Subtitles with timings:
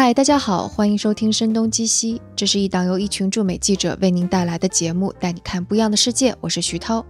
[0.00, 6.32] 嗨，大家好，欢迎收听《声东击西》，这是一档由一群驻美记者为您带来的节目，带你看不一样的世界。
[6.40, 7.04] 我是徐涛。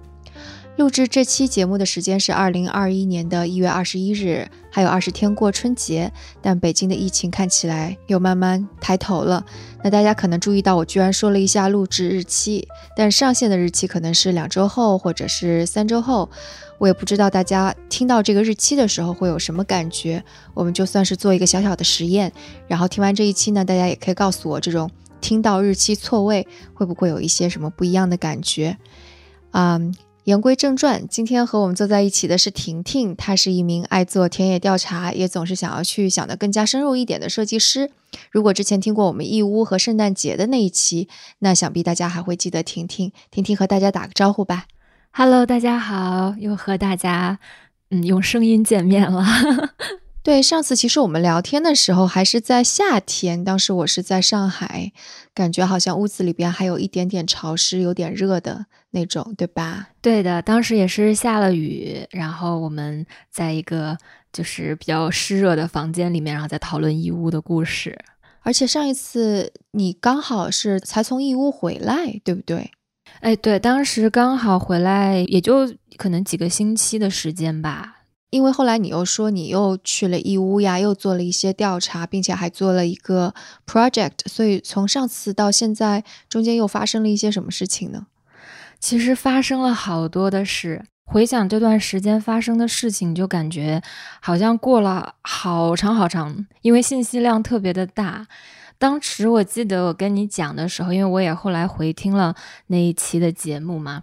[0.79, 9.45] 录制这期节目的时间是二零二一年的一月二十一日，还有二十天过春节，但北京的疫情看起来又慢慢抬头了。
[9.85, 12.67] 那大家可能注意到，我居然说了一下录制日期，
[12.97, 16.31] 但上线的日期可能是两周后或者是三周后。
[16.79, 20.23] 我也不知道大家听到这个日期的时候会有什么感觉。
[20.55, 22.33] 我们就算是做一个小小的实验，
[22.67, 28.79] 然后听完这一期呢，大家也可以告诉我，这种听到日期错位会不会有一些什么不一样的感觉？
[29.51, 29.95] 嗯。
[30.25, 37.91] 言归正传，今天和我们坐在一起的是婷婷，她是一名爱做田野调查，也总是想要去想得更加深入一点的设计师。
[38.31, 41.09] 如果之前听过我们义乌和圣诞节的那一期，
[41.39, 43.11] 那想必大家还会记得婷婷。
[43.31, 44.67] 婷婷和大家打个招呼吧。
[45.21, 47.41] Hello，大家好，又和大家
[47.91, 49.27] 嗯用声音见面了。
[50.23, 54.93] 对，上次其实我们聊天的时候还是在夏天，当时我是在上海，
[55.35, 59.89] 感觉好像屋子里边还有一点点潮湿，有点热的那种，对吧？
[60.01, 63.99] 对的，当时也是下了雨，然后我们在一个
[64.33, 67.99] 就是比较湿热的房间里面，然后在讨论义乌的故事。
[68.43, 72.71] 而且上一次你刚好是才从义乌回来，对不对？
[73.21, 77.97] 哎，对，当时刚好回来，也就可能几个星期的时间吧。
[78.31, 83.35] 因为后来你又说你又去了义乌呀，又做了一些调查，并且还做了一个
[83.67, 88.07] project，所以从上次到现在中间又发生了一些什么事情呢？
[88.79, 93.83] 其实发生了好多的事，回想这段时间发生的事情，就感觉
[94.21, 98.29] 好像过了好长好长，因为信息量特别的大。
[98.79, 102.35] 当时我记得我跟你讲的时候，因为我也后来回听了
[102.69, 104.03] 那一期的节目嘛。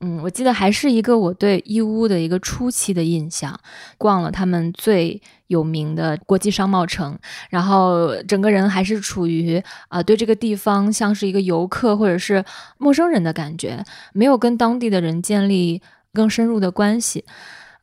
[0.00, 3.58] 嗯，我记得还是一个我对义乌的一个初期的印象，
[3.96, 12.44] 逛了他们最有名的国际商贸城，然后整个人还是处于啊对这个地方像是一个游客或者是
[12.76, 13.82] 陌生人的感觉，
[14.12, 15.80] 没有跟当地的人建立
[16.12, 17.24] 更深入的关系。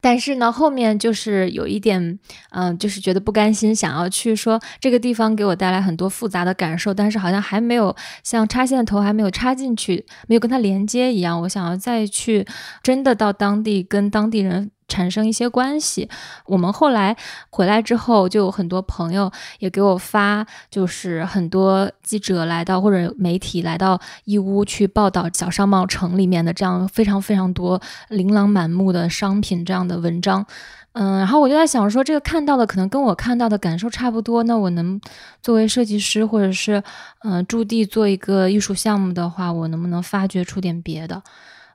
[0.02, 2.20] 但是呢，后面就是有一点，
[2.50, 12.46] 嗯，就是觉得不甘心，想要去说这个地方给我带来很多复杂的感受，但是好像还没有像插线头还没有插进去，没有跟它连接一样，我想要再去
[12.84, 14.72] 真的到当地跟当地人。
[14.92, 16.10] 产生一些关系。
[16.46, 17.16] 我们后来
[17.50, 30.46] 回来之后，就有很多朋友也给我发，就是很多记者来到或者媒体来到义乌去报道小商贸城里面的这样非常非常多琳琅满目的商品这样的文章。
[30.94, 34.44] 嗯，然后我就在想说，这个看到的可能跟我看到的感受差不多。
[34.44, 35.00] 那我能
[35.42, 36.84] 作为设计师或者是
[37.24, 41.24] 嗯驻地做一个艺术项目的话，我能不能发掘出点别的？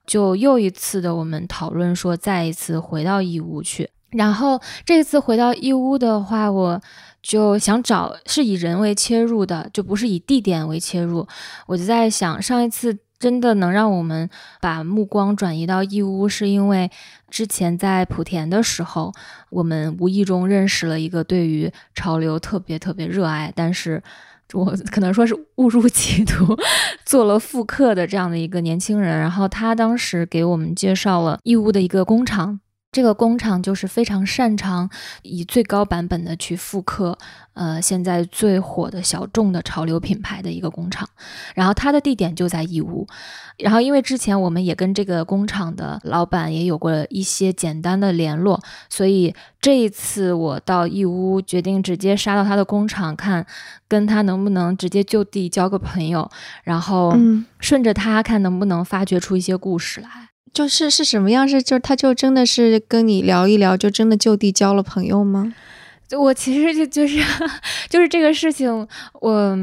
[0.06, 3.90] 就又一次的，我们讨论说，再一次回到义乌去。
[4.10, 6.80] 然后这次回到义乌的话，我
[7.20, 11.26] 就想找是以人为切入的，就不是以地点为切入。
[11.66, 14.30] 我就在想，上一次真的能让我们
[14.60, 16.90] 把目光转移到义乌，是因为
[17.28, 19.12] 之前在莆田的时候，
[19.50, 24.02] 我们无意中认识了一个对于潮流特别特别热爱，但是。
[24.52, 26.56] 我可能说是误入歧途，
[27.04, 32.60] 做了复刻的这样的一个年轻人，然后他当时给我们介绍了义乌的一个工厂。
[32.96, 34.88] 这个工厂就是非常擅长
[35.20, 37.18] 以最高版本的去复刻，
[37.52, 41.06] 呃，现在最火的小众的潮流品牌的一个工厂。
[41.54, 43.06] 然后它的地点就在义乌。
[43.58, 48.58] 然后因为之前我们也跟这个工厂的老板也有过一些简单的联络，
[48.88, 53.44] 所以这一次我到义乌，决定直接杀到他的工厂，看
[53.86, 56.30] 跟他能不能直接就地交个朋友，
[56.64, 57.14] 然后
[57.60, 60.30] 顺着他看能不能发掘出一些故事来。
[60.56, 61.46] 就是是什么样？
[61.46, 65.52] 是就他就真的是跟你聊一聊，就真的就地交了朋友吗？
[66.16, 67.22] 我其实就就是
[67.90, 68.88] 就是这个事情，
[69.20, 69.58] 我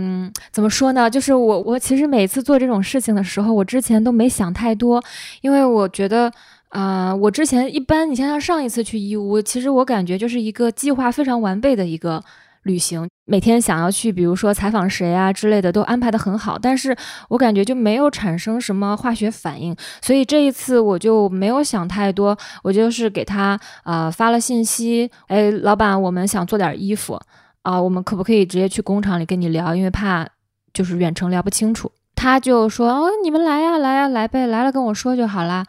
[0.51, 1.09] 怎么说呢？
[1.09, 5.03] 就是我我其实每次做这种事情的时候，我之前都没想太多，
[5.41, 6.31] 因为我觉得
[6.69, 12.23] 啊，我之前一般，你像像上一次去义乌，其实我感觉就是一个计划非常完备的一个。
[12.63, 16.95] 旅行每天想要去，比如说采访谁啊之类的，都安排的很好，但是
[17.29, 27.19] 我感觉就没有产生什么化学反应，所以这一次我就没有想太多，我就是给他呃发了信息，哎，老板，我们想做点衣服
[27.61, 29.75] 啊，我们可不可以直接去工厂里跟你聊？
[29.75, 30.27] 因为怕
[30.73, 31.91] 就是远程聊不清楚。
[32.15, 35.65] 他就说哦，你们来呀，来呀，来呗，来了跟我说就好啦。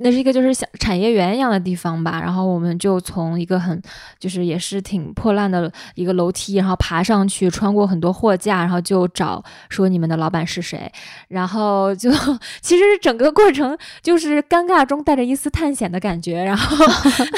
[0.00, 3.82] 那是一个就是像产业园一样的地方吧，然后我们就从一个很
[4.18, 10.90] 就是也是挺破烂的一个楼梯，然后爬上去，穿过很多货架，然后就找说你们的老板是谁，
[11.28, 12.10] 然后就
[12.62, 16.76] 其实整个过程就是尴尬中带着一丝探险的感觉，然后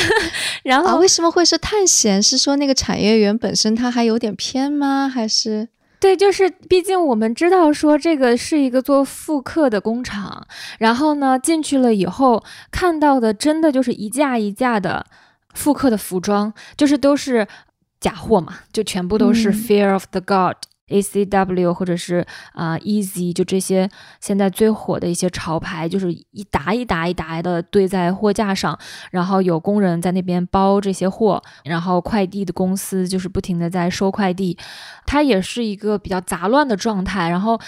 [0.62, 2.22] 然后为什么会是探险？
[2.22, 5.08] 是说那个产业园本身它还有点偏吗？
[5.08, 5.68] 还是？
[6.00, 10.46] 对，就是毕竟我们知道说这个是一个做复刻的工厂，
[10.78, 15.04] 然后呢进去了以后看到的真的就是一架一架的
[15.52, 17.46] 复刻的服装，就是都是
[18.00, 20.56] 假货嘛，就全部都是 Fear of the God。
[20.90, 23.88] A C W 或者是啊 Easy，就这些
[24.20, 28.78] 现在最火的一些潮牌，就是一沓一沓一沓的堆在货架上，
[29.10, 34.58] 然后有工人在那边包这些货，然后快递的公司就是不停的在收快递，
[35.06, 37.28] 它也是一个比较杂乱的状态。
[37.28, 37.58] 然后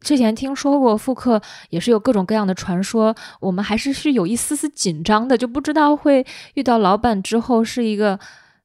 [0.00, 1.40] 之前听说过复刻
[1.70, 6.24] 也是有各种各样的传说，我们还是是有一丝丝紧张的，就不知道会
[6.54, 8.18] 遇到老板之后是一个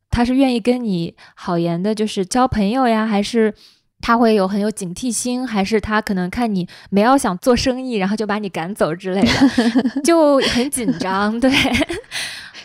[0.10, 3.54] 他是愿意跟你好言的，就是交朋友呀，还是？
[4.02, 11.40] 他会有很有警惕心，还是他可能看你没要想做生意，然后就把你赶走之类的， 就很紧张。
[11.40, 11.52] 对，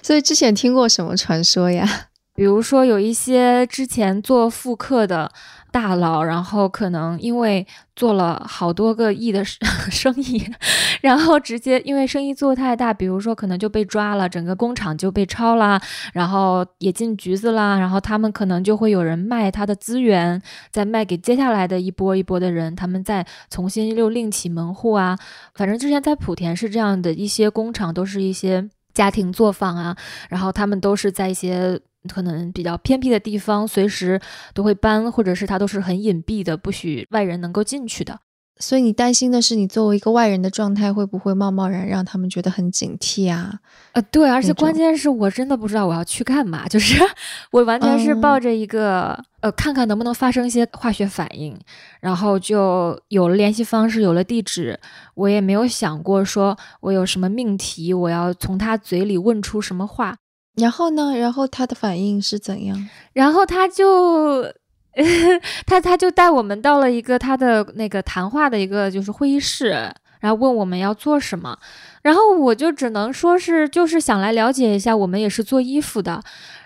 [0.02, 2.08] 所以之前听过什么传说呀？
[2.36, 5.32] 比如说有一些之前做复刻的。
[5.72, 9.44] 大佬，然后可能因为做了好多个亿的
[9.90, 10.42] 生意，
[11.02, 15.78] 然后直接因为生意做太大，比如说可能就被抓了，整个工厂就被抄了，
[16.14, 20.40] 然后也进局子啦，然后他们可能就会有人卖他的资源，
[20.70, 25.18] 再卖给接下来的一波一波的人，他们再重新又另起门户啊。
[25.54, 29.94] 反正之前在莆田是这样的一些工厂，都是一些家庭作坊啊，
[30.30, 31.78] 然后他们都是在一些。
[32.06, 34.20] 可能比较偏僻的地方，随时
[34.54, 38.20] 都会搬，或者是它都是很隐蔽的，不许外人能够进去的。
[38.58, 43.60] 所以你担心的是，你作为一个外人的状态，会不会贸贸然让他们觉得很警惕啊？
[43.92, 46.98] 呃，对，而且关键是我真的不知道我要去干嘛，就是
[47.52, 51.54] 我完全是抱着一个呃，看看能不能发生一些化学反应，
[52.00, 54.80] 然后就有了联系方式，有了地址，
[55.16, 60.16] 我也没有想过说我有什么命题，我要从他嘴里问出什么话。
[60.56, 61.14] 然后呢？
[61.16, 62.88] 然后他的反应是怎样？
[63.12, 64.42] 然后他就，
[65.66, 71.58] 他他就带我们到了一个他的那个谈话的一个就是会议室，然后问我们要做什么。
[72.02, 76.22] 然后我就只能说是就是想来了解一下，我们也是做衣服的，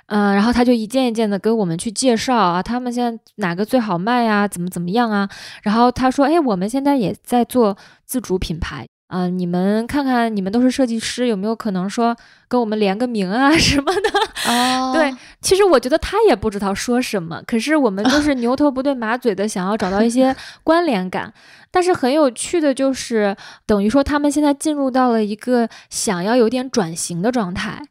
[0.07, 0.35] 嗯。
[0.35, 4.47] 然后他就一件一件的跟我们去介绍啊，他们现在哪个最好卖呀？
[4.47, 5.29] 怎么怎么样啊？
[5.63, 7.77] 然后他说，哎，我们现在也在做
[8.07, 8.87] 自主品牌。
[9.12, 12.17] 嗯，你们看看，你们都是设计师，有没有可能说
[12.47, 14.51] 跟我们联个名啊 什么的？
[14.51, 21.33] 哦，对，其实我觉得他也不知道说什么，可是我们就是牛头不对马嘴的，想要找到一些 关联感。
[21.73, 23.37] 但是很有趣的就是，
[23.67, 27.83] 等于说他们现在进入到了一个想要有点转型的状态。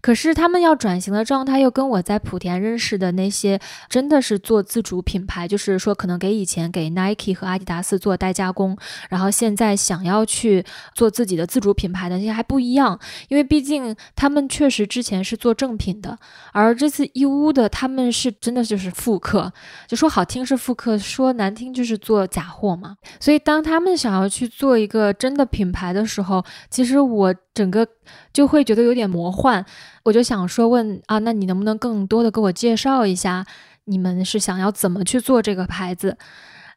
[0.00, 8.76] 可是他们要转型的状态，又跟我在莆田认识的那些真的是做自主品牌，就是说可能给以前给 Nike 和阿迪达斯做代加工，
[9.08, 12.98] 然后现在想要去做自己的自主品牌的那些还不一样，
[13.28, 16.18] 因为毕竟他们确实之前是做正品的，
[16.52, 19.52] 而这次义乌的他们是真的就是复刻，
[19.86, 22.96] 就说好听是复刻，说难听就是做假货嘛。
[23.18, 27.34] 所以当他们想要去做一个真的品牌的时候，其实我。
[27.56, 27.88] 整个
[28.32, 29.64] 就会觉得有点魔幻，
[30.04, 33.44] 我就想说问啊，那你能不能更多的给我介绍一下，
[33.84, 36.16] 你们是想要怎么去做这个牌子？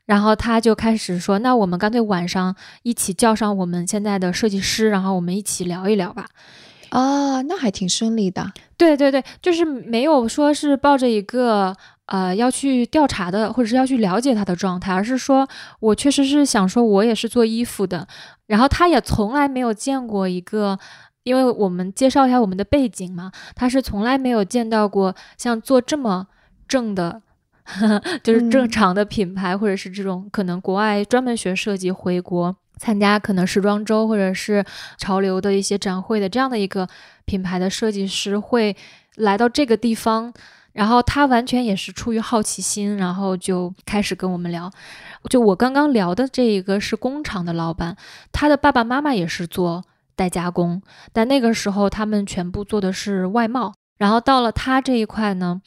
[0.06, 6.26] 然后他就开始说，那我们干脆晚上一起叫上我们现在的设计师，然后我们一起聊一聊吧。
[6.90, 8.52] 啊，那还挺顺利的。
[8.76, 11.76] 对对对，就是没有说是抱着一个。
[12.12, 15.48] 呃，要去调查的，或者是要去了解他的状态，而是说
[15.80, 18.08] 我确实是想说，我也是做衣服的，
[18.48, 20.80] 然后他也从来没有见过一个，
[21.30, 26.26] 因为我们介绍一下我们的背景嘛，他是从来没有见到过像做这么
[26.68, 27.22] 正的，
[28.24, 34.66] 就是正常的品牌，或者是这种可能国外专门学设计回国参加可能时装周或者是
[34.98, 36.88] 潮流的一些展会的这样的一个
[37.26, 38.76] 品牌的设计师会
[39.18, 40.34] 来到这个地方。
[40.72, 44.72] 然后他完全也是出于好奇心，然后就开始跟我们聊。
[45.30, 47.98] 就我刚刚聊的这一个是工厂的老板，
[48.32, 49.84] 他的爸爸妈妈也是做
[50.20, 50.82] 代加工，
[51.14, 53.74] 但那个时候他们全部做的是外贸。
[53.98, 55.62] 然后到了他这一块呢，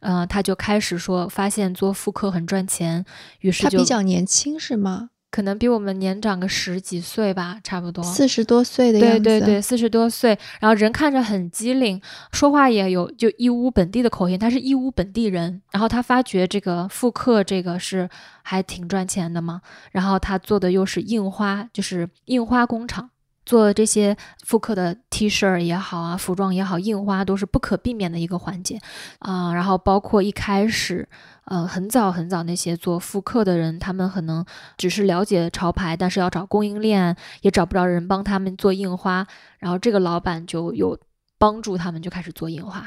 [0.00, 3.04] 嗯，他就开始说，发现做复刻很赚钱，
[3.40, 5.10] 于是就比较年轻是吗？
[5.30, 9.20] 可能比我们年长个十几岁吧，差不多四十多岁的样子。
[9.20, 12.02] 对对对，四十多岁，然后人看着很机灵，
[12.32, 15.62] 说话也有就义乌本地的口音，他是义乌本地人。
[15.70, 18.10] 然后他发觉这个复刻这个是
[18.42, 19.60] 还挺赚钱的嘛，
[19.92, 23.10] 然后他做的又是印花，就是印花工厂。
[23.50, 28.78] 做这些复刻的 T 恤也好啊，服装也好，印花都是不可避免的一个环节
[29.18, 29.52] 啊。
[29.52, 31.08] 然后包括一开始，
[31.46, 39.26] 呃，很早很早那些做复刻的人，他们可能只是了解潮牌，但是要找供应链，也找不着人帮他们做印花。
[39.58, 40.96] 然后这个老板就有
[41.36, 42.86] 帮助他们，就开始做印花，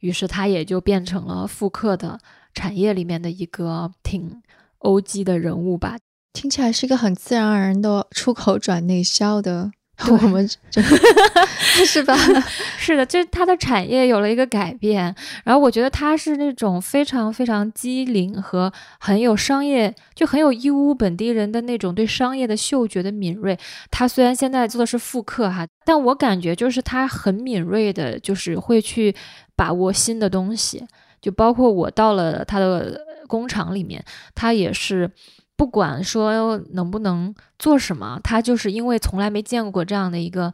[0.00, 2.18] 于是他也就变成了复刻的
[2.54, 4.42] 产业里面的一个挺
[4.80, 5.96] OG 的人物吧。
[6.32, 9.70] 听起来是一个很自然而然的出口转内销的。
[10.10, 12.16] 我们是 吧？
[12.76, 15.14] 是的，就是它的产业有了一个改变。
[15.44, 23.56] 然后我觉得它是那种非常非常机灵和很有商业，就很有义乌本地人的那种对商业的嗅觉的敏锐。
[23.90, 29.14] 他虽然现在做的是复刻哈，但我感觉就是他很敏锐的，就是会去
[29.54, 30.84] 把握新的东西。
[31.20, 35.08] 就包括我到了他的工厂里面，他也是。
[35.56, 40.52] 不管说能不能做什么，他就是因为从来没见过这样的一个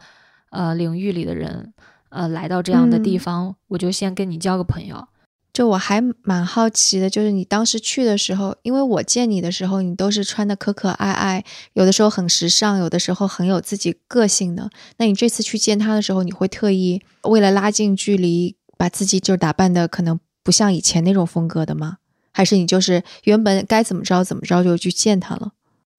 [0.51, 1.73] 呃领域里的人，
[2.11, 5.09] 呃，来到这样的地方，我就先跟你交个朋友。
[5.51, 14.71] 就我还蛮好奇的，就是你当时去的时候，因为我见你的时候，你都是穿的可可爱爱，有的时候很时尚，有的时候很有自己个性的。
[14.99, 21.97] 那你这次去见他的时候，你会特意为了拉近距离，把自己就打扮的可能不像以前那种风格的吗？
[22.39, 25.51] 还是你就是原本该怎么着怎么着就去见他了？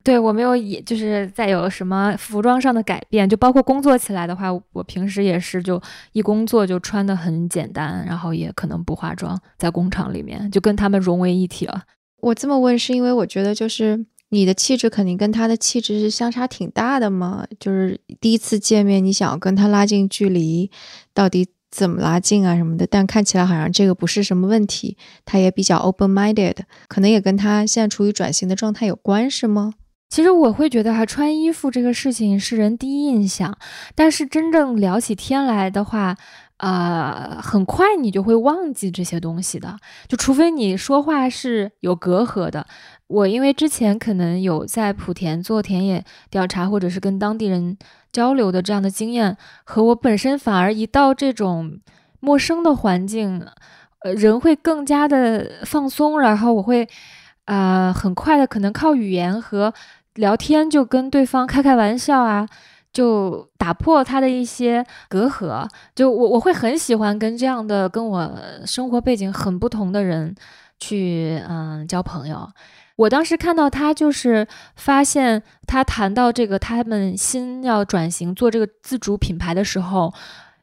[0.06, 5.82] 对我没有，也就是再有什么服装上的改变，就包括工作起来的话，我平时也是就
[6.14, 11.84] 一工作就穿的很简单，然后也可能不化妆，在工厂里面就跟他们融为一体了。
[12.22, 20.72] 我这么问是因为我觉得就是你的气质肯定跟他的气质是相差挺大的嘛，就是第一次见面你想要跟他拉近距离，
[21.14, 21.50] 到底？
[21.72, 24.98] 怎么拉近啊什么的，但看起来好像这个不是什么问题。
[25.26, 26.56] 他也比较 open minded，
[26.88, 29.74] 可能也跟他现在处于转型的状态有关，是吗？
[30.10, 33.56] 其实我会觉得哈，穿衣服这个事情是人第一印象，
[33.94, 36.18] 但是真正聊起天来的话，
[36.60, 42.66] 呃，很快你就会忘记这些东西的，就除非你说话是有隔阂的。
[43.08, 47.78] 我因为之前可能有在莆田做田野调查，或者是跟当地人
[48.12, 51.80] 交流的这样的经验，和我本身反而一到这种
[52.20, 53.46] 陌生的环境，
[54.00, 56.88] 呃，人会更加的放松，然后我会，
[57.46, 59.74] 啊，很快的可能靠语言和
[60.16, 62.48] 聊天就跟对方开开玩笑啊，
[62.92, 70.36] 就打破他的一些隔阂，就我我会很喜欢跟这样的跟我生活背景很不同的人
[70.80, 72.50] 去嗯交朋友。
[72.96, 80.14] 我当时看到他，就是发现他谈到这个他们新要转型做这个自主品牌的时候，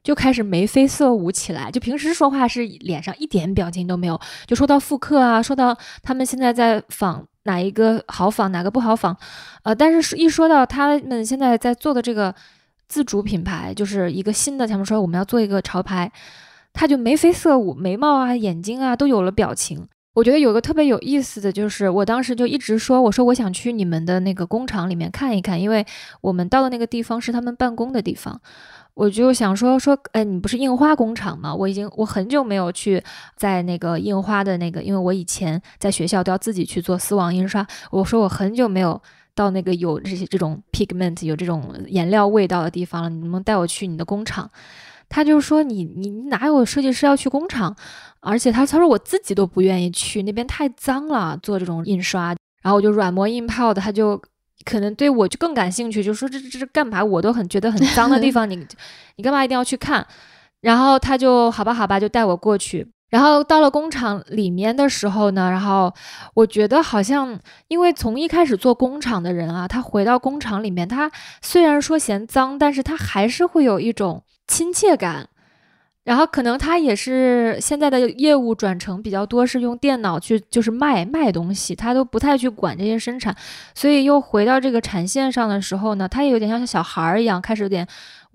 [0.03, 1.71] 就开始眉飞色舞起来。
[1.71, 9.17] 就平时说话是脸上一点表情都没有，就说到复刻啊，说到他们现在在仿哪一个好仿，哪个不好仿，
[9.63, 12.35] 呃，但是一说到他们现在在做的这个
[12.87, 16.13] 自主品牌，就是一个新的，他们说我们要做一个潮牌，
[16.75, 19.89] 他就眉飞色舞，眉毛啊、眼睛啊都有了表情。
[20.15, 25.85] 我觉得有个特别有意思的就是，我当时就一直说，我说我想去你们的那个工厂里面看一看，因为
[26.23, 28.41] 我们到的那个地方是他们办公的地方。
[28.97, 31.55] 我就想说说，哎，你不是印花工厂吗？
[31.55, 33.03] 我已经我很久没有去
[33.37, 37.65] 在那个印花的那个，因为我以前在学校都要自己去做丝网印刷。
[37.91, 38.99] 我说我很久没有
[39.35, 44.51] 到那个有这些这种 pigment 有这种颜料味道的地方了，你能不能带我去你的工厂？
[45.11, 47.77] 他就说你你哪有设计师要去工厂，
[48.21, 52.29] 而且他他说我自己都不愿意去那边太脏了，做这种印刷，
[52.63, 54.19] 然后我就软磨硬泡的，他就
[54.67, 57.03] 可能对我就更感兴趣，就说这这这干嘛？
[57.03, 58.57] 我都很觉得很脏的地方， 你
[59.17, 60.07] 你干嘛一定要去看？
[60.61, 62.87] 然后他就好吧好吧，就带我过去。
[63.09, 65.95] 然后到了工厂里面的时候呢，然后
[66.35, 74.23] 我觉得好像因为从一开始做工厂的人啊，他回到工厂里面，他虽然说嫌脏，但是他还是会有一种。
[74.49, 75.29] 亲切感，
[76.07, 83.35] 然后可能他也是现在的业务转成比较多，是用电脑去就是卖卖东西，他都不太去管这些生产，
[83.75, 87.85] 所以又回到这个产线上的时候呢，他也有点像小孩儿一样，开始有点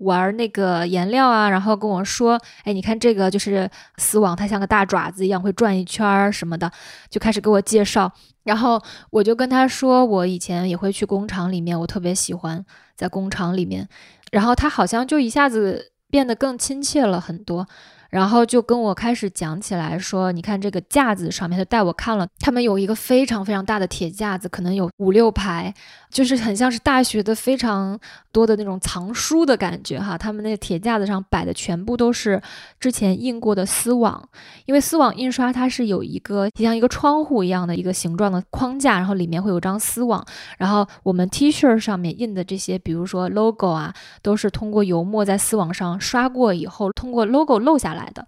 [0.00, 6.70] 玩那个颜料啊，然后跟我说，哎，你看这个就是丝网，它像个大爪子一样会转一圈儿什么的，
[7.08, 8.12] 就开始给我介绍，
[8.44, 12.62] 然后我就跟他说，我以前也会去工厂里面，我特别喜欢
[12.94, 13.88] 在工厂里面，
[14.30, 15.91] 然后他好像就一下子。
[16.12, 17.66] 变得更亲切了很多，
[18.10, 25.72] 然后就跟我开始讲起来说，你看这个架子上面，他带我看了，他们有一个非常非常大的铁架子，可能有五六排，
[26.12, 27.98] 就是很像是大学的非常
[28.32, 30.18] 多的那种藏书的感觉哈。
[30.18, 32.40] 他们那铁架子上摆的全部都是
[32.78, 34.28] 之前印过的丝网，
[34.66, 40.26] 因为丝网印刷它是有一个像一个窗户一样的一个形状的框架，然后里面会有张丝网，
[40.58, 47.92] 然后我们 T 恤上面印的这些，比如说 logo 啊，都是通过油墨在丝网上刷过以后，通过 logo 漏下。
[47.92, 48.26] 来的，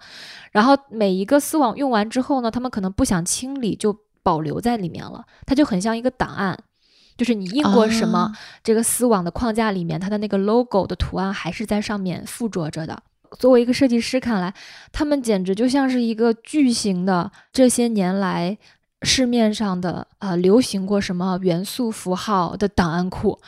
[0.53, 5.25] 然后每一个丝网用完之后呢，他们可能不想清理，就保留在里面了。
[5.47, 6.55] 它就很像一个档案，
[7.17, 13.03] 就是你印过什么，这个丝网的框架里面，它的那个 logo 的图案还是在上面附着着的。
[13.39, 14.55] 作为一个设计师看来，
[14.93, 18.57] 他们简直就像是一个巨型的这些年来
[19.03, 23.41] 市面上的呃流行过什么元素符号的档案库。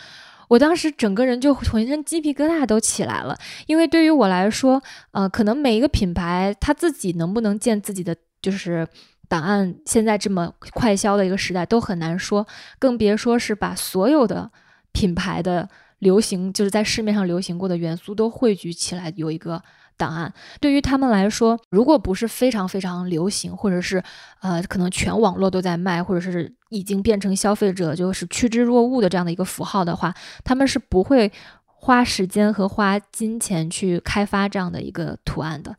[0.49, 4.81] 我当时整个人就浑身鸡皮疙瘩都起来了，因为对于我来说，
[5.11, 8.87] 呃，可能每一个品牌它自己能不能建自己的就是
[9.29, 12.47] 档案，现在这么快销的一个时代都很难说，
[12.79, 14.51] 更别说是把所有的
[14.93, 15.69] 品牌的
[15.99, 19.63] 流行，就是在市面上流行过的元素都汇聚起来有一个。
[19.99, 20.31] 档案
[20.61, 24.05] 对于他们来说，如果不是非常非常流行，或者是
[24.43, 30.15] 呃，可能全网络都在卖，或者是已经变成消费者就是趋之若鹜的这样的一个符号的话，
[30.45, 31.33] 他们是不会
[31.65, 35.75] 花时间和花金钱去开发这样的一个图案的。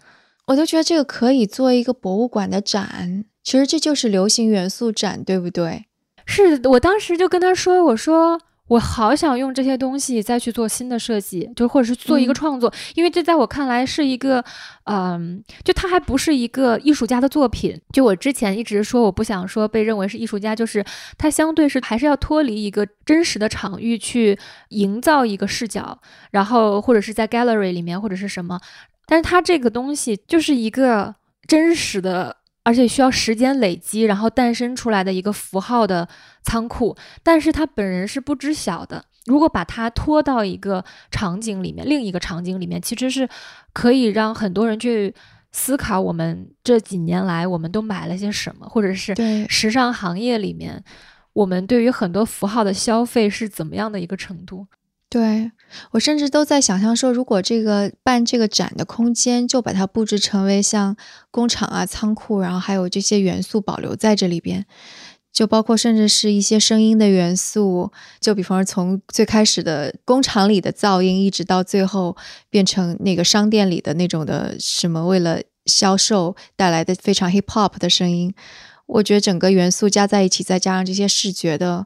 [0.48, 5.86] 我都觉得这个可以做一个博物馆的展，其实这就是流行元素展，对不对？
[6.26, 8.38] 是我当时就跟他说，我说。
[8.68, 14.44] 我好想用这些东西再去做新的设计，就或者是做一个创作，因为这在我看来是一个，
[14.84, 17.80] 嗯，就它还不是一个艺术家的作品。
[17.94, 20.84] 就我之前一直说，我不想说被认为是艺术家，就是
[21.18, 24.38] 它相对是还是要脱离一个真实的场域去
[24.72, 25.98] 营造一个视角，
[26.32, 28.60] 然后或者是在 gallery 里面或者是什么，
[29.06, 31.16] 但是它这个东西就是一个
[31.48, 32.36] 真实的。
[32.68, 36.06] 而且需要时间累积，然后诞生出来的一个符号的
[36.44, 39.06] 仓库，但是他本人是不知晓的。
[39.26, 43.30] 如果把它拖到一个场景里面，另一个场景里面，其实是
[43.72, 45.16] 可以让很多人去
[45.54, 49.16] 思考：我们这几年来，我们都买了些什么，或者是
[49.48, 50.84] 时尚行业里面，
[51.32, 54.68] 我们对于很多符号的消费是怎么样的一个程度。
[55.10, 55.52] 对
[55.92, 60.98] 我甚至都在想象说，如果这个办这个展的空间，就把它布置成为像
[61.32, 64.66] 工厂啊、仓库，然后还有这些元素保留在这里边，
[65.32, 72.18] 就包括甚至是一些声音的元素，就比方说从最开始的工厂里的噪音，一直到最后
[72.50, 78.34] 变成那个商店里的那种的什么为了销售带来的非常 hip hop 的声音，
[78.86, 81.86] 我觉得整个元素加在一起，再加上这些视觉的。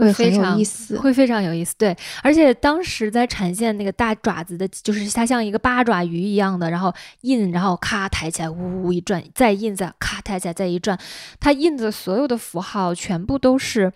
[0.00, 1.74] 会非常有意思，会非常有意思。
[1.78, 10.98] 对，而且当时在产线那个大爪子的，就是它像一个八爪鱼一样的，然后印，然后咔抬起来，呜呜一转，再印，再咔抬起来，再一转，
[11.38, 13.92] 它印的所有的符号全部都是，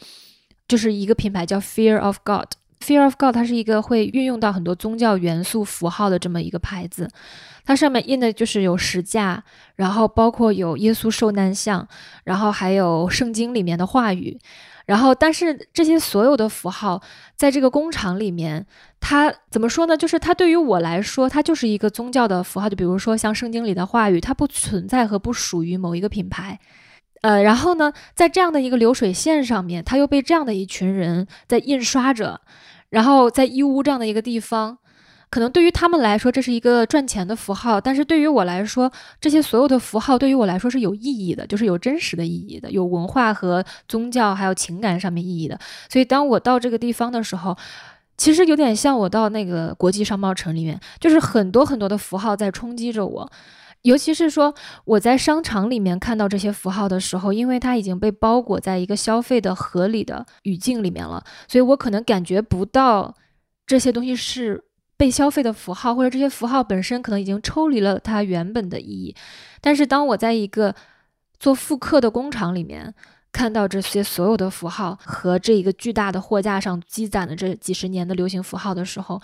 [0.69, 2.47] 就是一个品牌叫 Fear of God。
[2.81, 7.09] Fear of God，它是一个会运用到很多宗教元素符号的这么一个牌子，
[7.64, 9.43] 它上面印的就是有石架，
[9.77, 11.88] 然后包括有耶稣受难像，
[12.25, 14.38] 然后还有圣经里面的话语。
[14.87, 17.01] 然后，但是这些所有的符号，
[17.37, 18.66] 在这个工厂里面，
[19.01, 19.97] 它怎么说呢？
[19.97, 22.68] 就是它对于我来说，它就是一个宗教的符号。
[22.68, 26.59] 就比如说像圣经里的话语，它不存在和不属于某一个品牌。
[27.23, 32.42] 呃，然后呢，在这样的一个流水线上面，它又被这样的一群人在印刷着，
[32.90, 34.79] 然后在义乌这样的一个地方。
[35.35, 38.88] 可能对于他们来说，这是一个赚钱的符号，但是对于我来说，
[39.20, 45.59] 这些所有的符号对于我来说是有意义的，就是有真实的意义的，有文化和宗教还有情感上面意义的。
[45.90, 47.59] 所以当我到这个地方的时候，
[48.16, 53.33] 其实有点像我到那个国际商贸城里面，就是很多很多的符号在冲击着我。
[53.83, 63.16] 尤其是说我在商场里面看到这些符号的时候，因为它已经被包裹在一个消费的合理的语境里面了，所以我可能感觉不到
[63.66, 64.62] 这些东西是。
[64.96, 69.14] 被消费的符号，或者这些符号本身可能已经抽离了它原本的意义。
[69.61, 70.74] 但是当我在一个
[71.38, 72.94] 做复刻的工厂里面
[73.33, 79.20] 看到这些所有的符号和这一个巨大的货架上积攒的这几十年的流行符号的时候，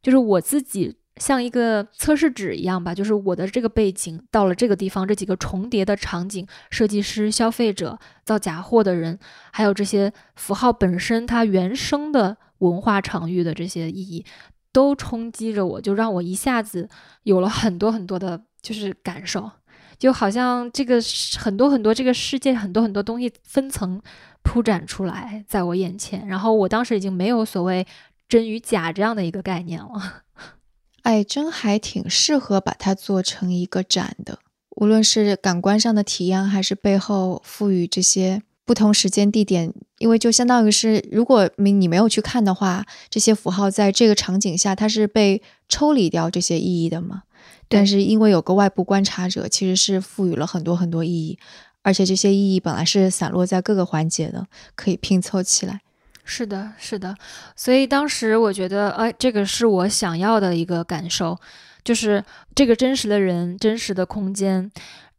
[0.00, 9.18] 就是我自己像一个测试纸一样吧，就是我的这个背景到了这个地方，这几个重叠的场景，设计师、消费者、造假货的人，
[9.52, 14.24] 还有这些符号本身它原生的文化场域的这些意义。
[14.72, 16.88] 都冲击着我，就让我一下子
[17.22, 19.50] 有了很多很多的，就是感受，
[19.98, 21.00] 就好像这个
[21.38, 24.00] 很多很多这个世界很多很多东西分层
[24.42, 27.86] 铺展出来在我眼前，然后我当时已经没有所谓
[28.28, 30.22] 真与假这样的一个概念了。
[31.02, 34.38] 哎，真还挺适合把它做成一个展的。
[34.76, 47.22] 无论是感官上的体验，还是背后赋予这些不同时间地点，因为就相当于是，如果你你没有去看的话，这些符号在这个场景下，它是被抽离掉这些意义的嘛？
[47.66, 51.38] 但是因为有个外部观察者，其实是赋予了很多很多意义，
[51.80, 55.80] 而且这些意义本来是散落在各个环节的，可以拼凑起来。
[56.22, 57.16] 是的，是的。
[57.56, 61.38] 所以当时我觉得，哎，这个是我想要的一个感受，
[61.82, 62.22] 就是
[62.54, 64.70] 这个真实的人、真实的空间，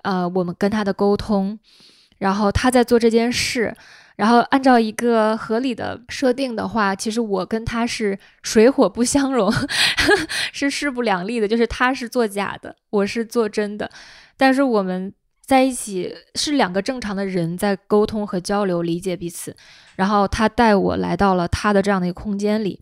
[0.04, 1.58] 呃，我们跟他的沟通，
[2.20, 3.76] 然后他在做这件事。
[4.16, 9.50] 然后按照一个合理的设定的话，其实我跟他是水火不相容，
[10.52, 11.48] 是势不两立的。
[11.48, 13.90] 就是他是做假的，我是做真的，
[14.36, 15.14] 但是我们
[15.46, 19.56] 在一起是两个正常的人在沟通和交流，理解彼此。
[19.96, 22.78] 然后他带我来到了他的这样的一个空间里，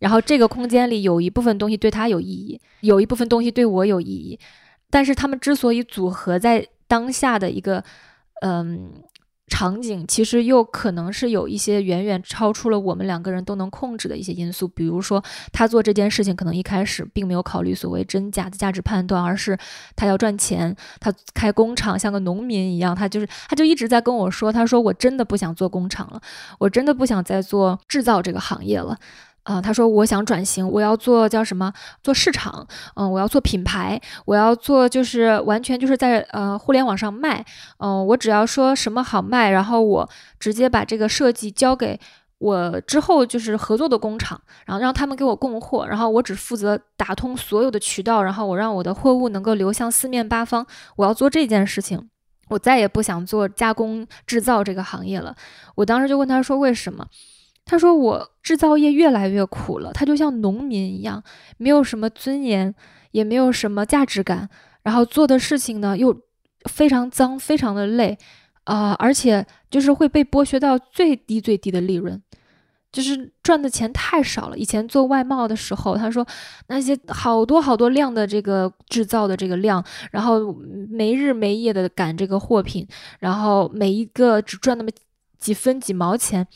[0.00, 4.38] 然后这个空间里有一部分东西对他有意义，有一部分东西对我有意义。
[4.90, 7.82] 但是他们之所以组合在当下的一个，
[8.40, 8.92] 嗯。
[9.46, 19.56] 场景其实又可能是有一些远远超出了我们两个人都能控制的一些因素，比如说他做这件事情可能一开始并没有考虑所谓真假的价值判断，而是
[19.94, 26.20] 他要赚钱，他开工厂像个农民一样，他就是他就一直在跟我说，他说我真的不想做工厂了，
[26.58, 28.98] 我真的不想再做制造这个行业了。
[29.44, 31.72] 啊，他说我想转型，我要做叫什么？
[32.02, 37.44] 做市场，嗯，我要做品牌，我要做就是完全就是在呃互联网上卖，
[37.78, 40.08] 嗯，我只要说什么好卖，然后我
[40.40, 42.00] 直接把这个设计交给
[42.38, 52.08] 我之后就是合作的工厂，然后让他们给我供货，然后我只负责打通所有的渠道，然后我让我的货物能够流向四面八方，我要做这件事情，
[52.48, 55.36] 我再也不想做加工制造这个行业了。
[55.74, 57.06] 我当时就问他说为什么？
[57.66, 61.24] 他说：“我制造业越来越苦了，他就像农民一样，
[61.56, 62.74] 没有什么尊严，
[63.12, 64.50] 也没有什么价值感，
[64.82, 66.14] 然后做的事情呢又
[66.68, 68.18] 非常脏，非常的累，
[68.64, 72.20] 啊，而且就是会被剥削到最低最低的利润，
[72.92, 74.58] 就是赚的钱太少了。
[74.58, 76.26] 以前做外贸的时候，他说
[76.68, 80.54] 那些好多好多量的这个制造的这个量，然后
[80.90, 82.86] 没日没夜的赶这个货品，
[83.20, 84.90] 然后每一个只赚那么
[85.38, 86.46] 几分几毛钱。”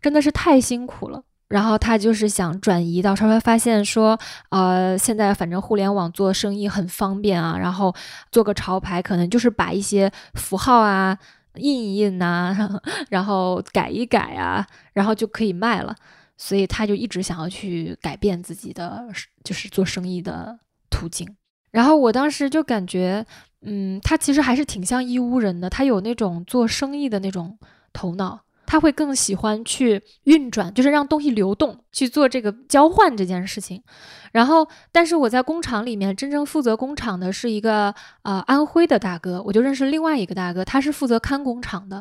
[0.00, 4.18] 真的是太辛苦了，然后他就是想转移到，稍微发现说，
[4.50, 7.94] 呃，现在反正互联网做生意很方便啊，然后
[8.30, 11.18] 做个潮牌，可能就是把一些符号啊
[11.56, 15.94] 印一印呐， 然后改一改啊，然后就可以卖了。
[16.42, 19.06] 所以他就一直想要去改变自己的，
[19.44, 20.58] 就是做生意的
[20.88, 21.36] 途径。
[21.70, 23.26] 然后我当时就感觉，
[23.60, 27.58] 嗯，他其实还是挺像义乌人的，他有那种做生意的那种
[27.92, 28.40] 头脑。
[28.70, 33.82] 他会更喜欢去运转，就是让东西流动，去做这个交换这件事情。
[34.30, 42.00] 然后，但是我在工厂里面真正负责工厂的是一个呃安徽的大哥，我就认识另外一个大哥，他是负责看工厂的。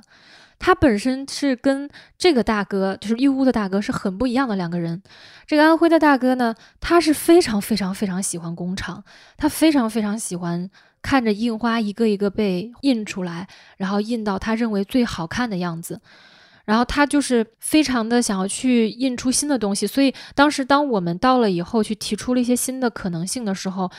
[0.60, 5.02] 他本身是跟这个大哥，就是义乌的大哥是很不一样的两个人。
[5.48, 9.04] 这个安徽的大哥呢，他是非常非常非常喜欢工厂，
[9.38, 10.70] 他非常非常喜欢
[11.02, 16.00] 看着印花一个一个被印出来，然后印到他认为最好看的样子。
[16.70, 23.90] 然后他就是非常的想要去印出新的东西，所以当时当我们到了以后，去提出了一些新的可能性的时候，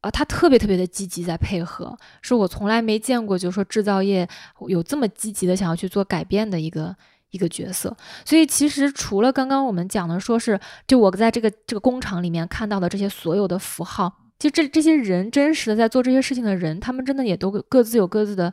[0.00, 4.28] 啊，他特别特别的积极在配合，是我从来没见过，就是说制造业
[4.66, 6.92] 有这么积极的想要去做改变的一个
[7.30, 7.96] 一个角色。
[8.24, 18.52] 所以其实除了刚刚我们讲的，说是就我在这个这个工厂里面看到的这些所有的符号，其实这这些人真实的在做这些事情的人，他们真的也都各自有各自的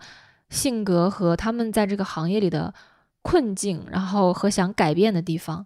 [0.52, 2.72] 性格和他们在这个行业里的。
[3.28, 5.66] 困境，然后和想改变的地方，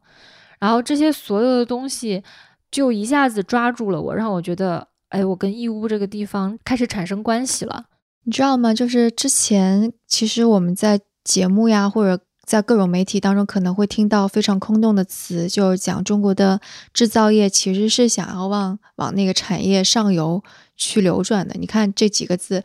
[0.60, 2.24] 然后这些所有的东西
[2.72, 7.86] 就一下子抓住了我，让我觉得，哎，我跟义乌这个地方开始产生关系了。
[8.24, 8.74] 你知道吗？
[8.74, 16.60] 就是之前其实我们在节目呀，或者在各种媒体当中，可能会听到非常空洞的词，就是讲中国的
[16.94, 20.44] 制造业其实是想要往往那个产业上游
[20.76, 21.56] 去流转的。
[21.60, 22.64] 你看这几个字。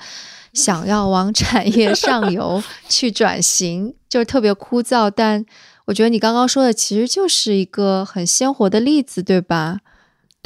[0.53, 5.13] 想要往产业上游 去转型，就是特别枯燥。
[5.15, 5.45] 但
[5.85, 9.81] 我觉得你刚刚说的其实就是一个很鲜活的例子，对吧？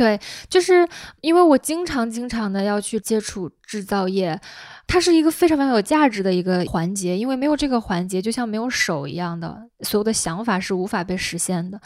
[0.00, 0.88] 对，就是
[1.20, 4.40] 因为我经常经常的要去接触制造业，
[4.86, 11.78] 它是一个非常非常有价值的一个环节，因为没有这个环节，就像没有手一样的，所有的想法是无法被实现的。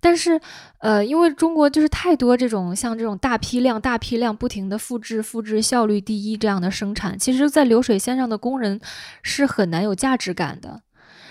[0.00, 0.40] 但是，
[0.78, 8.80] 呃，因为中国就是太多这种像这种大批量、大批量不停的复制、复制、效率第一这样的生产，其实，在流水线上的工人
[9.22, 10.80] 是很难有价值感的。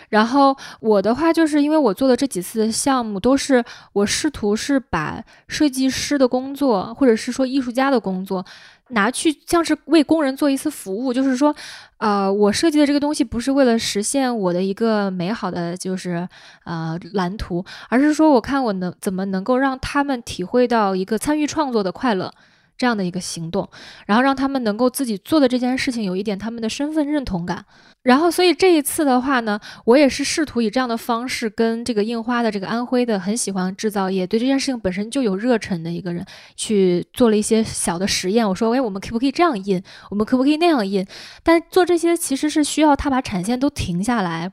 [0.10, 8.44] 然后我的话，就是因为我做的这几次的项目，都是我试图是把设计师的工作，或者是说艺术家的工作，
[8.90, 11.56] 拿去像是为工人做一次服务，就是说，
[11.98, 16.28] 呃，我设计的这个东西不是为了实现我的一个美好的就是
[16.66, 22.34] 呃蓝图，而是说我看我能怎么能够让他们体会到一个参与创作的快乐。
[22.80, 23.70] 这样的一个行动，
[24.08, 27.66] 然后让他们能够自己做的这件事情有一点他们的身份认同感。
[28.04, 38.48] 然后，所以这一次的话呢，我也是试图以这样的方式跟这个印花的这个安徽的很喜欢制造业，对这件事情本身就有热忱的一个人去做了一些小的实验。
[38.48, 39.84] 我说，哎，我们可不可以这样印？
[40.10, 41.06] 我们可不可以那样印？
[41.44, 44.50] 但做这些其实是需要他把产线都停下来。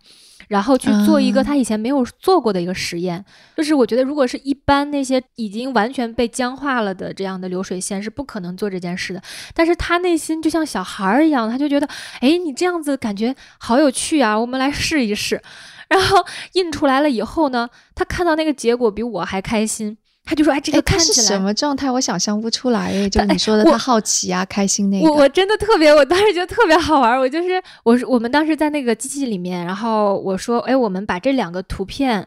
[0.48, 3.24] 然后去做一个他以前没有做过的一个实验，
[3.56, 9.22] 就是我觉得如果是一般那些已经完全被僵化了的这样的流水线是不可能做这件事的。
[9.54, 11.88] 但是他内心就像小孩儿一样，他就觉得，
[12.20, 15.42] 哎，你这样子感觉好有趣啊，我们来试一试。
[15.88, 19.98] 然后印出来了以后呢，他看到那个结果比我还开心。
[20.27, 21.91] 他就说：“哎，这个看起来什么状态？
[21.91, 22.93] 我想象不出来。
[23.09, 25.09] 就你说的，他好奇啊，开心那个。
[25.09, 27.19] 我我真的特别，我当时觉得特别好玩。
[27.19, 32.27] 我就是我，我们当时在那个机器里面，然后我说：，哎，我们把这两个图片。”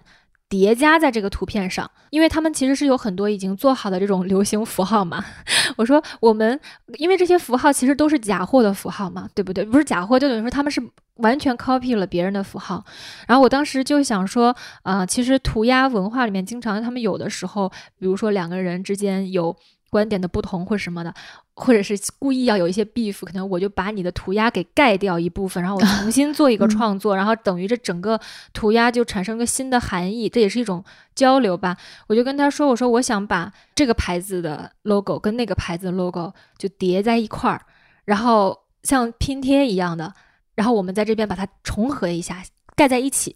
[0.50, 5.24] 叠加在这个图片上，因为他们其实是有很多已经做好的这种流行符号嘛。
[5.78, 6.60] 我说我们，
[6.98, 9.64] 因为这些符号其实都是假货的符号嘛，对不对？
[9.64, 10.82] 不是假货，就等于说他们是
[11.18, 12.84] 完全 copy 了别人的符号。
[13.28, 19.56] 然后我当时就想说，啊，其实涂鸦文化里面经常他们有的时候，比如说两个人之间有。
[19.89, 21.13] 观点的不同或什么的，
[21.54, 28.19] 或者是故意要有一些 beef，可能我就把你的涂鸦给盖掉一部分，然后我重新做一个 创作，然后等于这整个
[28.54, 30.84] 涂鸦就产生个新的含义，这也是一种
[31.15, 31.75] 交流吧。
[32.08, 37.62] 我就跟他说，我说我想把这个牌子的 logo 跟那个牌子的 logo 就叠在一块儿，
[38.06, 40.13] 然后像拼贴一样的，
[40.56, 42.43] 然后我们在这边把它重合一下，
[42.75, 43.36] 盖在一起。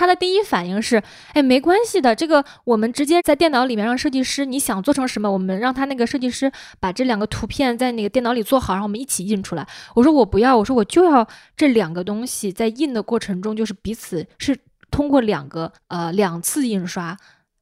[0.00, 1.02] 他的第一反应是，
[1.34, 9.68] 哎，没关系的，这个我们直接在电脑里面让设计师，你想做成什么，我们让他那个设计师把这两个图片在那个电脑里做好，然后我们一起印出来。
[9.94, 14.58] 我说我不要，我说我就要这两个东西在印的过程中，就是彼此是
[14.90, 17.14] 通过两个呃两次印刷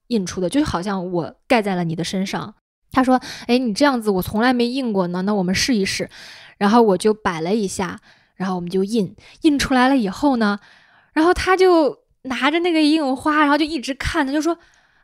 [0.06, 2.54] 印出的，就好像我盖在了你的身上。
[2.92, 6.08] 他说，哎，你这样子我从来没印过呢，那我们试一试。
[6.56, 7.98] 然后我就摆了一下，
[8.36, 10.60] 然后我们就印，印出来了以后呢，
[11.12, 12.06] 然后他就。
[12.22, 14.58] 拿着那个印花，然后就一直看，他就说：“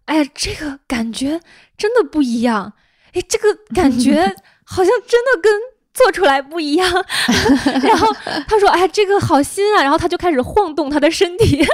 [0.07, 1.41] 哎呀，这个感觉
[1.79, 2.73] 真的不一样，
[3.13, 5.53] 哎，这个感觉 好像真的跟
[5.93, 6.91] 做出来不一样。
[7.83, 8.13] ”然后
[8.49, 11.65] 他说：“哎，这个好新啊！”然后他就开始晃动他的身体。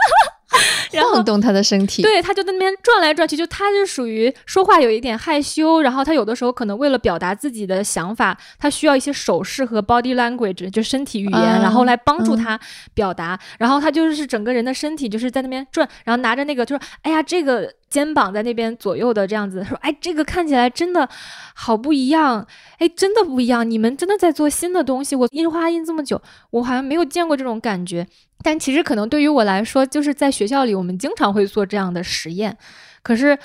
[1.12, 12.58] 晃动他的身体，对，他就在那边转来转去，就他是属于说话有一点害羞，然后他有的时候可能为了表达自己的想法，他需要一些手势和 body language，就身体语言，然后来帮助他
[12.94, 13.38] 表达。
[13.58, 21.08] 然后他就是整个人的身体就是在那边转，然后拿着那个，就是哎呀，这个肩膀在那边左右的这样子，说哎，这个看起来真的
[21.54, 22.44] 好不一样，
[22.78, 25.14] 哎，真的不一样，你们真的在做新的东西。
[25.14, 28.08] 我印花印这么久，我好像没有见过这种感觉。
[28.42, 32.56] 但其实可能对于我来说，就是在学校里，我们经常会做这样的实验。
[33.02, 33.38] 可是，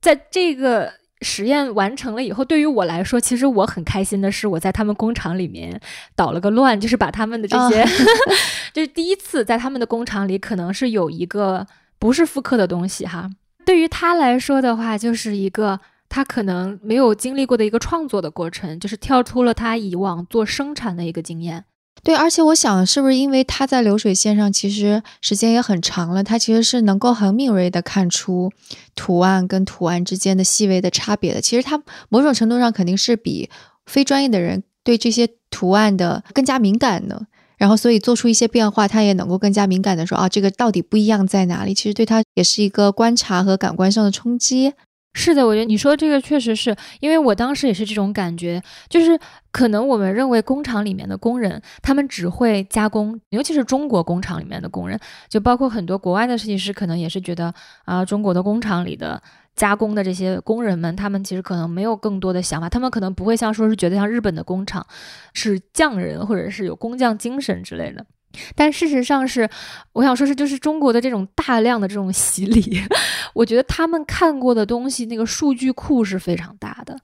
[0.00, 5.80] 在这个实验完成了以后，对于我来说，其实我很开心的是，我在他们工厂里面
[6.14, 7.84] 捣了个乱，就是把他们的这些，
[8.72, 11.66] 就是第一次在他们的工厂里，可能是有一个
[11.98, 13.28] 不是复刻的东西哈。
[13.64, 21.64] 对于他来说的话，就是一个他可能没有经历过的一个创作的过程，就是跳出了他以往做生产的一个经验。
[22.02, 28.50] 对，而且我想，是不是因为他在流水线上其实时间也很长了，他其实是能够很敏锐的看出
[28.94, 31.40] 图案跟图案之间的细微的差别的。
[31.40, 33.50] 其实他某种程度上肯定是比
[33.86, 37.26] 非专业的人对这些图案的更加敏感的。
[37.56, 41.74] 然后，所以做出一些变化，他也能够更加敏感的说啊，这个到底不一样在哪里？
[41.74, 44.74] 其实对他也是一个观察和感官上的冲击。
[45.14, 49.18] 是的，我觉得你说这个确实是因为我当时也是这种感觉，就是
[49.50, 57.52] 可能我们认为工厂里面的工人，他们只会加工，尤其是中国工厂里面的工人，就包括很多国外的设计师，可能也是觉得
[57.84, 59.20] 啊，中国的工厂里的
[59.56, 64.86] 加工的这些工人们，他们其实可能没有更多的想法，他们可能不会像说是觉得像日本的工厂
[65.34, 68.06] 是匠人或者是有工匠精神之类的。
[68.54, 69.48] 但事实上是，
[69.92, 72.82] 我想说是，就是中国的这种大量的这种洗礼，
[73.34, 76.96] 我觉得他们看过的东西，那个数据库是非常大的，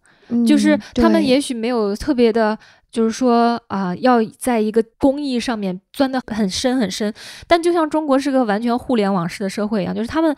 [0.47, 2.57] 就是他们也许没有特别的，
[2.91, 7.13] 就是说啊，要在一个工艺上面钻得很深很深。
[7.47, 10.37] 但就像中国是个完全互联网式的社会一样，就是他们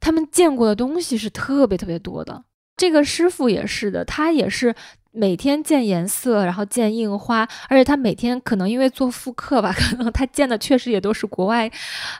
[0.00, 2.44] 他们见过的东西是特别特别多的。
[2.76, 4.74] 这个师傅也是的，他也是。
[5.16, 11.70] 每天见颜色，然后见印花，而且他每天可能因为做复刻吧， 可能他见的确实也都是国外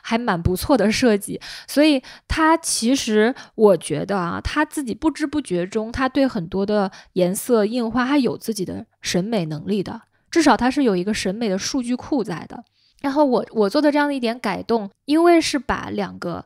[0.01, 12.63] 还蛮不错的设计，所以他其实我觉得啊，他自己不知不觉中，他对很多的颜色印花，他有自己的审美能力的，至少他是有一个审美的数据库在的。
[13.01, 16.45] 然后我我做的这样的一点改动，因为是把两个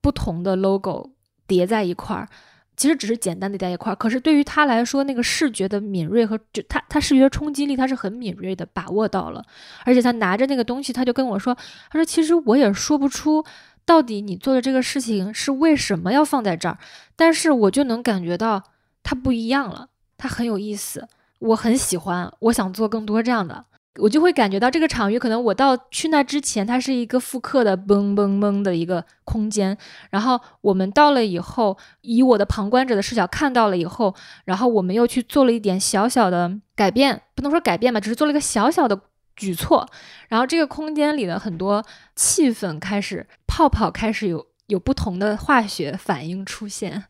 [0.00, 1.12] 不同的 logo
[1.46, 2.28] 叠在一块儿。
[2.76, 9.44] 其实只是简单的在一块儿，可是对于他来说，那个视觉的敏锐和就他他视觉冲击力，他是很敏锐的把握到了。
[9.84, 11.54] 而且他拿着那个东西，他就跟我说
[11.90, 13.44] ：“他说其实我也说不出
[13.84, 16.78] 到底你做的这个事情是为什么要放在这儿，
[17.16, 18.62] 但是我就能感觉到
[19.02, 21.06] 它不一样了，它很有意思，
[21.38, 23.66] 我很喜欢，我想做更多这样的。”
[24.00, 29.76] 我就会感觉到这个场域，可能我到去那之前，它是一个复刻的嘣嘣嘣的一个空间。
[30.10, 34.12] 然后我们到了以后，以我的旁观者的视角看到了以后，
[34.46, 39.00] 然后我们又去做了一点小小的改变，不能说改变吧，只是做了一个小小的
[39.36, 39.88] 举措。
[40.28, 41.84] 然后这个空间里的很多
[42.16, 47.04] 气氛开始泡泡开始有有不同的化学反应出现。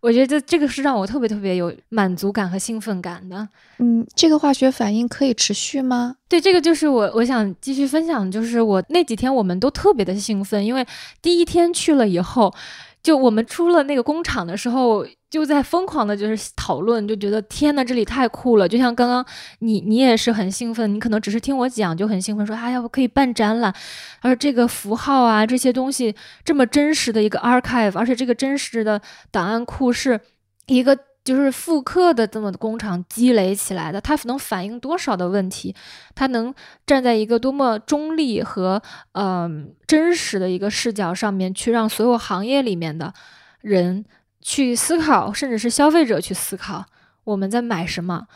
[0.00, 3.48] 我觉得这个是让我特别特别有满足感和兴奋感的。
[3.78, 6.16] 嗯，这个化学反应可以持续吗？
[6.28, 10.86] 对，这个就是我我想继续分享，就是我那几天我们都特别的兴奋，因为
[11.20, 12.54] 第一天去了以后。
[13.02, 18.68] 就我们出了那个工厂的时候，就在疯狂的，就是讨论，就觉得天呐，这里太酷了！
[18.68, 19.24] 就像刚刚
[19.60, 23.74] 你，你也是很兴奋，你可能只是听我讲就很兴奋，说哎呀，我可以办展览，
[24.20, 30.20] 而这个符号啊，这些东西这么真实的一个 archive，而且这个真实的档案库是
[30.66, 30.96] 一个。
[31.26, 35.74] 就是复刻的这么工厂积累起来的，它能反映多少的问题？
[36.14, 36.54] 它能
[36.86, 43.12] 站在一个多么中立和嗯真实的一个视角上面去让所有行业里面的
[43.60, 44.04] 人
[44.48, 46.84] 去思考，甚至是消费者去思考
[47.24, 48.28] 我们在买什么，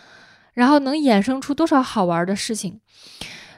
[0.54, 2.80] 然后能衍生出多少好玩的事情？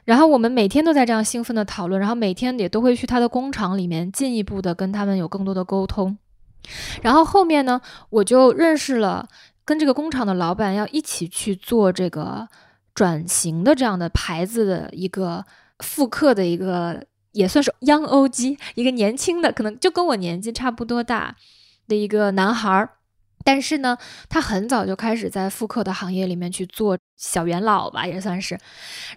[0.04, 6.18] 然后我们每天都在这样兴奋的讨论，然后每天也都会去他的工厂里面进一步的跟他们有更多的沟通。
[7.00, 9.26] 然后后面呢，我就认识了
[9.64, 12.46] 跟这个工厂的老板要一起去做这个
[12.94, 15.42] 转型的这样的牌子的一个
[15.78, 21.34] 复刻的一个，也算是 Young OG，一个年轻的，可能就跟我年纪差不多大
[21.88, 22.90] 的一个男孩儿。
[23.44, 28.56] 但是呢，他很早就开始在复刻的行业里面去做小元老吧，也算是。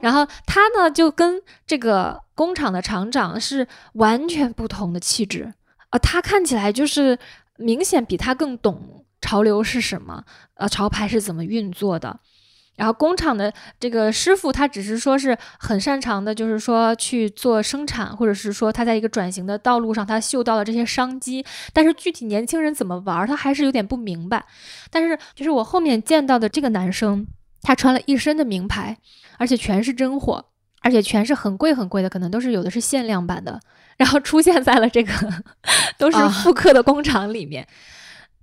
[0.01, 5.53] 然后他呢，就跟这个工厂的厂长是完全不同的气质
[5.89, 5.99] 啊。
[5.99, 7.19] 他看起来就是
[7.57, 10.23] 明显比他更懂潮流是什么，
[10.55, 12.19] 呃，潮牌是怎么运作的。
[12.75, 21.45] 然后工厂的这个师傅，他只是说是很擅长的，就是说去做生产，或者是说他在一个转型的道路上，他嗅到了这些商机。
[21.71, 24.45] 但是具体年轻人怎么玩，他还是有点不明白。
[24.91, 27.25] 但是就是我后面见到的这个男生，
[27.61, 28.97] 他穿了一身的名牌，
[29.37, 30.45] 而且全是真货，
[30.81, 33.59] 而且全是很贵很贵的，可能都是有的是限量版的。
[33.97, 35.13] 然后出现在了这个
[35.97, 37.65] 都是复刻的工厂里面，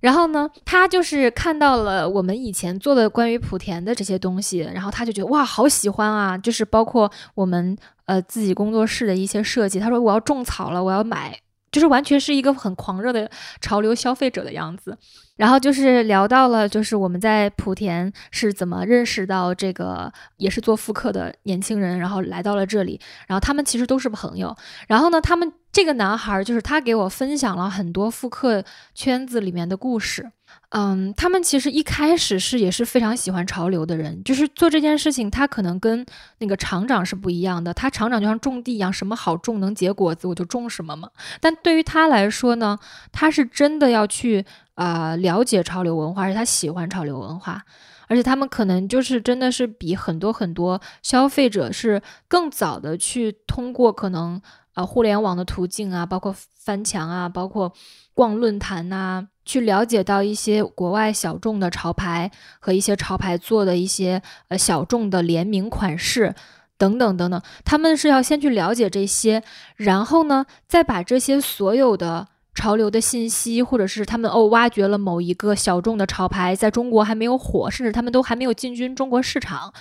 [0.02, 6.36] 然后呢，他就是看到了我们以前做的关于莆田的这些东西，然后他就觉得哇，好喜欢啊！
[6.36, 11.38] 就是包括我们呃自己工作室的一些设计，他说我要种草了，我要买。
[11.70, 13.30] 就是完全是一个很狂热的
[13.62, 14.94] 潮流消费者的样子，
[15.42, 28.62] 然后就是聊到了，就是我们在莆田是怎么认识到这个也是做复刻的年轻人，然后来到了这里，然后他们其实都是朋友，然后呢，他们这个男孩就是他给我分享了很多复刻
[28.94, 30.30] 圈子里面的故事。
[30.68, 36.04] 嗯，他们其实一开始是也是非常喜欢潮流的人，就是做这件事情，他可能跟
[36.38, 37.74] 那个厂长是不一样的。
[37.74, 41.08] 他厂长就像种地一样，什么好种能结果子我就种什么嘛。
[41.40, 42.78] 但对于他来说呢，
[43.10, 47.62] 他是真的要去啊了解潮流文化，而且他喜欢潮流文化，
[48.08, 54.40] 而且他们可能就是真的是比很多很多消费者是更早的去通过可能
[54.74, 57.72] 呃互联网的途径啊，包括翻墙啊，包括
[58.14, 59.28] 逛论坛呐。
[59.44, 62.30] 去了解到一些国外小众的潮牌
[62.60, 66.32] 和一些潮牌做的一些呃小众的联名款式
[66.78, 69.42] 等等等等，他们是要先去了解这些，
[69.74, 79.72] 然后呢，再把这些所有的潮流的信息，或者是他们哦挖掘了某一个小众的潮牌在中国还没有火，甚至他们都还没有进军中国市场，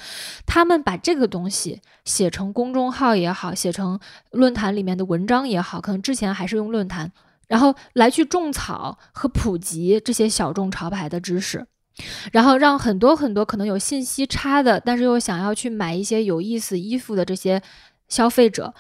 [0.46, 4.00] 他们把这个东西写成公众号也好，写成
[4.32, 7.12] 论坛里面的文章也好，可能之前还是用论坛。
[7.48, 11.68] 然后来去种草和普及这些小众潮牌的知识，
[12.32, 17.62] 然后让很多很多可能有信息差的，但是又想要去买一些有意思衣服的这些
[18.08, 18.74] 消费者，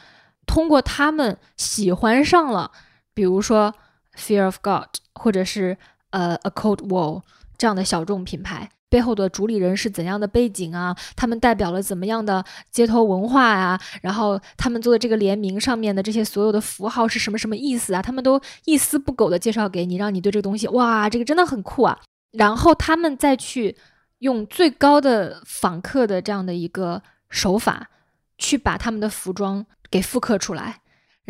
[0.45, 2.71] 通过他们喜欢上了，
[3.13, 3.73] 比如说
[4.15, 5.77] Fear of God 或者是
[6.09, 7.21] 呃 A Cold Wall
[7.57, 8.69] 这样的小众品牌。
[8.89, 10.93] 背后的主理人是怎样的背景啊？
[11.15, 13.79] 他们代表了怎么样的街头文化呀？
[14.01, 18.01] 然后他们做的这个联名上面的这些所有的符号是什么什么意思啊？
[18.01, 21.97] 他们都一丝不苟的介绍给你，让你对这个东西哇，这个真的很酷啊！
[22.33, 23.77] 然后他们再去
[24.19, 27.89] 用最高的访客的这样的一个手法，
[28.37, 30.80] 去把他们的服装给复刻出来。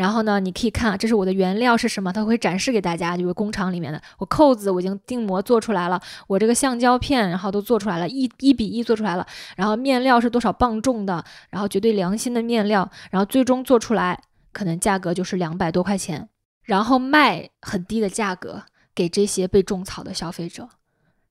[0.01, 2.11] 然后呢，你可以看，这是我的原料是什么？
[2.11, 4.01] 它会展示给大家，就是工厂里面的。
[4.17, 9.23] 我扣子我已经定模做出来了，我这个橡胶片然后都做出来了，一一比一做出来了。
[9.55, 11.23] 然后面料是多少磅重的？
[11.51, 14.19] 然后绝对良心的面料，然后最终做出来
[14.51, 16.27] 可能价格就是两百多块钱，
[16.63, 18.63] 然后卖很低的价格
[18.95, 20.67] 给这些被种草的消费者。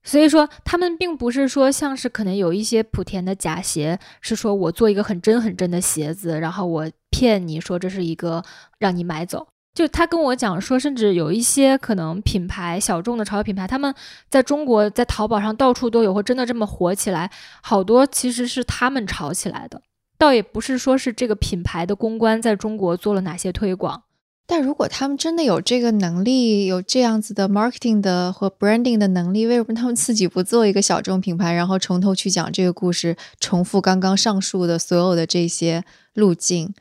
[0.03, 8.43] 所以说，他们并不是说像是可能有一些莆田的假鞋，是说我做一个很真很真的鞋子，然后我骗你说这是一个
[8.79, 9.47] 让你买走。
[9.73, 13.95] 就他跟我讲说，甚至有一些可能品牌小众的潮流品牌，他们
[14.29, 17.31] 在中国在淘宝上到处都有，或真的这么火起来，
[17.63, 19.81] 好多其实是他们炒起来的，
[20.19, 24.03] 倒也不是说是这个品牌的公关在中国做了哪些推广。
[24.51, 35.85] 但如果他们真的有这个能力，有这样子的 marketing 的和 branding 的能力，为什么他们自己不做一个小众品牌，然后从头去讲这个故事，重复刚刚上述的所有的这些
[36.15, 36.75] 路径？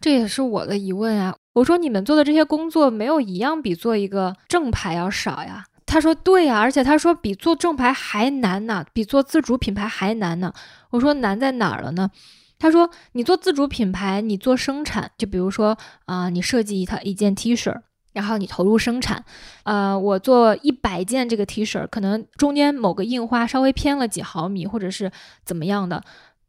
[0.00, 1.34] 这也是我的疑问啊！
[1.54, 5.64] 我说你们做的这些工作，没有一样比做一个正牌要少呀？
[5.86, 10.52] 他说对呀，而且他说比做正牌还难呢，比做自主品牌还难呢。
[10.90, 12.12] 我说难在哪儿了呢？
[12.58, 17.72] 他说：“你做自主品牌，你做生产，就比如说啊，你设计一套一件 T 恤，
[18.12, 19.24] 然后你投入生产，
[19.62, 25.12] 呃，我做一百件这个 T 恤，可能中间某个印花稍微偏了几毫米，或者是
[25.44, 26.02] 怎么样的，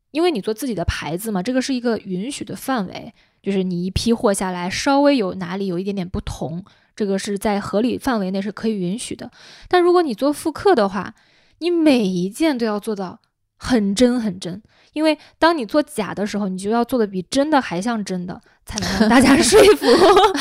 [0.09, 9.29] 因为你做自己的牌子嘛，这个是一个允许的范围，就是你一批货下来，稍微有哪里有一点点不同，这个是在合理范围内是可以允许的。
[9.67, 11.13] 但如果你做复刻的话，
[11.59, 13.19] 你每一件都要做到
[13.57, 14.63] 很真很真。”
[14.93, 19.85] 因为当你做假的时候，你就要做的比真的还像真的，才能让大家 说服。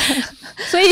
[0.71, 0.87] 所以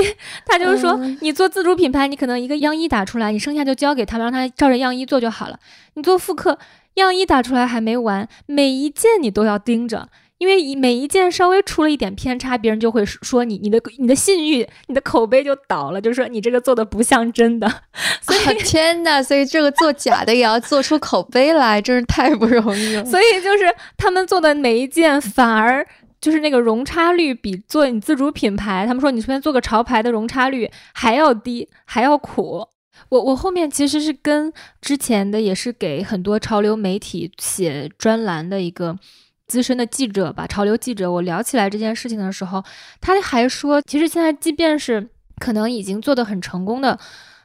[0.44, 5.58] 他就是说，你做自主品牌，你可能一个样衣打出来，你剩下就交给他们，让他照着样衣做就好了。
[5.94, 6.58] 你做复刻，
[6.94, 10.08] 样衣打出来还没完，每一件你都要盯着。
[10.38, 17.66] 因为每一件稍微出了一点偏差，别人就会说你，你的你的信誉、你的口碑就倒了，就说你这个做的不像真的。
[18.20, 19.22] 所以天哪！
[19.22, 23.04] 所以这个做假的也要做出口碑来，真是太不容易了。
[23.04, 23.64] 所以就是
[23.96, 25.86] 他们做的每一件，反而
[26.20, 32.66] 就是那个容差率比做你自主品牌，他们说你随便做个潮牌的容差率还要低，还要苦。
[33.08, 38.98] 我我后面其实是跟之前的也是给很多潮流媒体写专栏的一个。
[39.46, 42.64] 资深的记者吧，潮流记者，我聊起来这件事情的时候，
[43.00, 46.98] 他还说，其实现在即便是可能已经做得很成功的，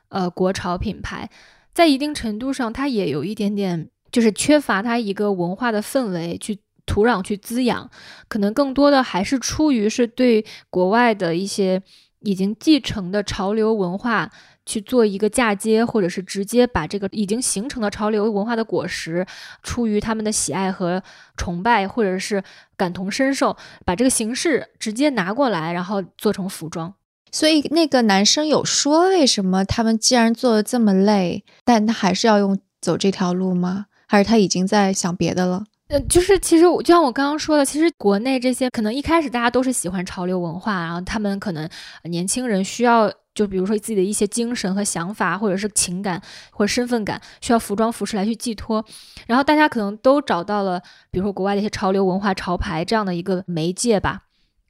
[0.09, 1.29] 呃，国潮品牌，
[1.73, 7.89] 在一定程度上，它也有一点点，就是缺乏它一个文化的氛围去土壤去滋养，
[8.27, 11.81] 可能更多的还是出于是对国外的一些
[12.21, 14.31] 已经继承的潮流文化。
[14.65, 19.25] 去做一个嫁接，或者是直接把这个已经形成的潮流文化的果实，
[19.63, 21.01] 出于他们的喜爱和
[21.35, 22.43] 崇拜，或者是
[22.77, 26.93] 感同身受，把这个形式直接拿过来，然后做成服装。
[27.31, 33.85] 所以那个男生有说，为什么他们既然做的这么累，但他还是要用走这条路吗？
[34.07, 35.63] 还是他已经在想别的了？
[35.91, 41.69] 呃，就是其实就像我刚刚说的，其实国内这些可能一开始大家都是喜欢潮流文化，然后他们可能
[42.05, 43.11] 年轻人需要。
[43.33, 46.21] 就比如说自己的一些精神和想法，或者是情感
[46.51, 48.83] 或者身份感，需要服装服饰来去寄托。
[49.25, 54.23] 然后大家可能都找到了，比如说国外的一些潮流文化潮牌这样的一个媒介吧，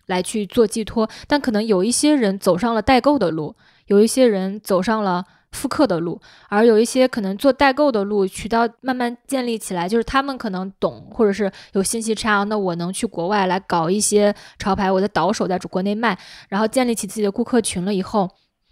[0.06, 1.10] 来去做寄托。
[1.28, 3.56] 但可能有一些人走上了代购的路，
[3.88, 5.26] 有一些人走上了。
[5.52, 18.30] 复刻的路，而有一些可能做代购的路渠道慢慢建立起来，就是他们可能懂，或者是有信息差，那我能去国外来搞一些潮牌，我的倒手在国内卖，然后建立起自己的顾客群了以后，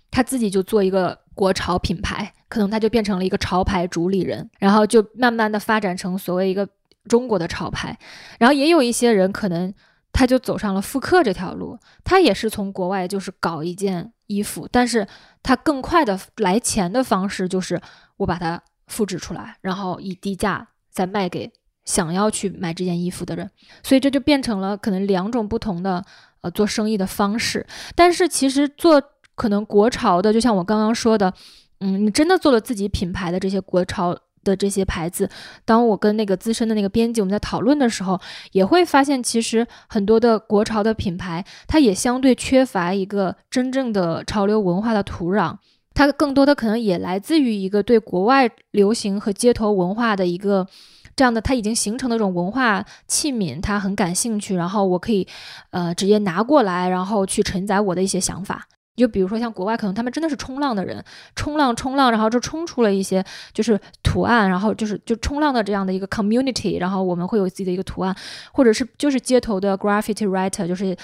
[0.09, 6.67] 他自己就做一个国潮品牌，可能他就变成了一个潮牌主理人，然后就慢慢的发展成所谓一个
[7.09, 7.99] 中国的潮牌，
[8.39, 9.73] 然后也有一些人可能
[10.13, 14.13] 他就走上了复刻这条路，他也是从国外就是搞一件。
[14.29, 15.07] 衣服，但是
[15.41, 17.81] 它更快的来钱的方式就是
[18.17, 21.51] 我把它复制出来，然后以低价再卖给
[21.85, 23.49] 想要去买这件衣服的人，
[23.83, 26.03] 所以这就变成了可能两种不同的
[26.41, 27.65] 呃做生意的方式。
[27.95, 29.01] 但是其实做
[29.35, 31.33] 可能国潮的，就像我刚刚说的，
[31.79, 34.17] 嗯，你真的做了自己品牌的这些国潮。
[34.43, 35.29] 的这些牌子，
[35.65, 38.19] 当我跟那个资深的那个编辑我们在讨论的时候，
[38.51, 45.57] 也会发现，其实很多的国潮的品牌，它也相对缺乏一个真正的潮流文化的土壤。
[45.93, 50.65] 它更多的可能也来自于一个对国外流行和街头文化的一个
[51.13, 55.27] 这样的，它已经形成的一种文化器皿，它很感兴趣，然后我可以
[55.71, 58.67] 呃直接拿过来，然后去承载我的一些想法。
[58.99, 61.03] 就比如说像国外，可能他们真的是冲浪的人，
[61.35, 63.23] 冲浪冲浪，然后就冲出了一些
[63.53, 68.15] 就是图案，然后就是就冲浪的这样的一个 community，然后我们会有自己的一个图案，
[68.51, 70.95] 或者是就是街头的 graffiti writer，就是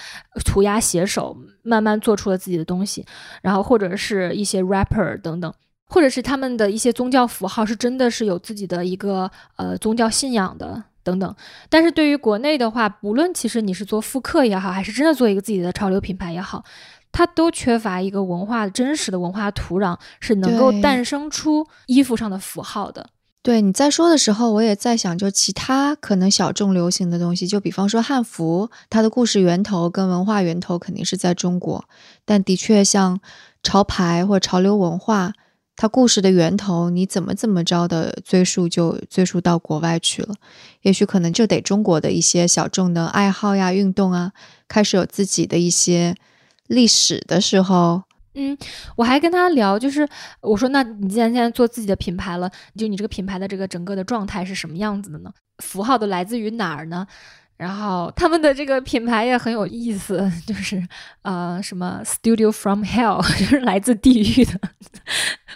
[0.44, 3.04] 涂鸦写手，慢慢做出了自己的东西，
[3.42, 5.52] 然后或者是一些 rapper 等等，
[5.88, 11.34] 或者是他们的一些宗教符号是真的是有自己的一个呃宗教信仰的等等。
[11.68, 16.64] 但是对于国内的话，不论其实你是做复刻也好，还是真的做一个自己的潮流品牌也好。
[17.16, 23.08] 它都缺乏一个文化真实的文化土壤，是能够诞生出衣服上的符号的。
[23.42, 31.86] 对你在说的时候，我也在想，就其他可能小众流行的东西，就比方说汉服，它的故事源头跟文化源头肯定是在中国，
[32.26, 33.18] 但的确像
[33.62, 35.32] 潮牌或潮流文化，
[35.74, 40.34] 它故事的源头你怎么怎么着的追溯，就追溯到国外去了。
[40.82, 44.32] 也许可能就得中国的一些小众的爱好呀、运动啊，
[44.68, 46.14] 开始有自己的一些。
[46.68, 48.02] 历史的时候，
[48.34, 48.56] 嗯，
[48.96, 50.06] 我还跟他聊，就是
[50.40, 55.30] 我说，那你既然现在做自己的品牌了，就你这个品牌的这个整个的状态是什么样子的呢？
[55.62, 57.06] 符号都来自于哪儿呢？
[57.56, 60.86] 然后他们的这个品牌也很有意思，就是
[61.22, 64.60] 呃，什么 Studio from Hell， 就是来自地狱的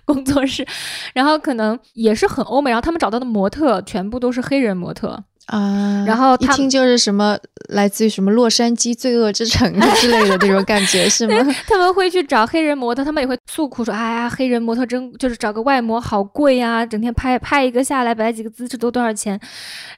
[0.06, 0.66] 工作室，
[1.12, 5.22] 然后可能也是很欧美，然后他们找到的模特全部都是黑人模特。
[5.50, 7.36] 啊，然后一听就是什么
[7.70, 11.54] 来自于什么洛杉矶罪恶之城之类的这种感觉是吗？
[11.66, 19.38] 他们会去找黑人模特，他们也会诉苦说：“哎呀，黑人模特真就是找个外模好贵呀，整天拍拍一个下来摆几个姿势都多少钱。”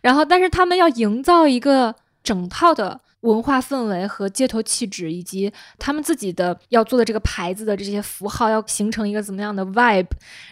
[0.00, 1.94] 然后，但是他们要营造一个
[2.24, 3.00] 整套的。
[3.22, 10.06] 文化氛围和街头气质，以及他们自己的要做的这个牌子的这些符号，要形成一个怎么样的 vibe，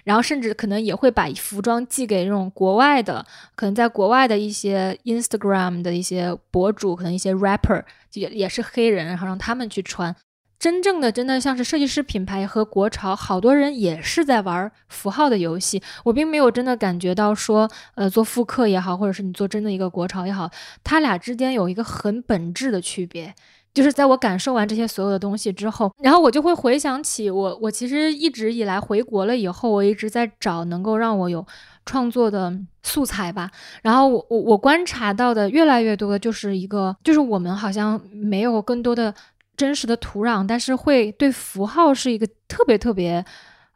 [0.05, 10.15] 然后甚至可能也会把服装寄给这种国外的，可能在国外的一些 Instagram 的一些博主，可能一些 rapper 也也是黑人，然后让他们去穿。
[10.61, 15.83] 真正的真的像是设计师品牌和国潮，好多人也是在玩符号的游戏。
[16.05, 20.51] 我并没有真的感觉到说，呃，做复刻也好，或者是你做真的一个国潮也好，
[20.85, 23.35] 它俩之间有一个很本质的区别。
[23.73, 31.47] 就是在我感受完这些所有的东西之后，然后我就会回想起我，我其实一直以来回国了以后，我一直在找能够让我有
[31.87, 32.53] 创作的
[32.83, 33.49] 素材吧。
[33.83, 39.15] 然后我我我观察到的越来越多的就是一个，就是我们好像没有更多的。
[39.61, 43.23] 真实的土壤，但是会对符号是一个特别特别，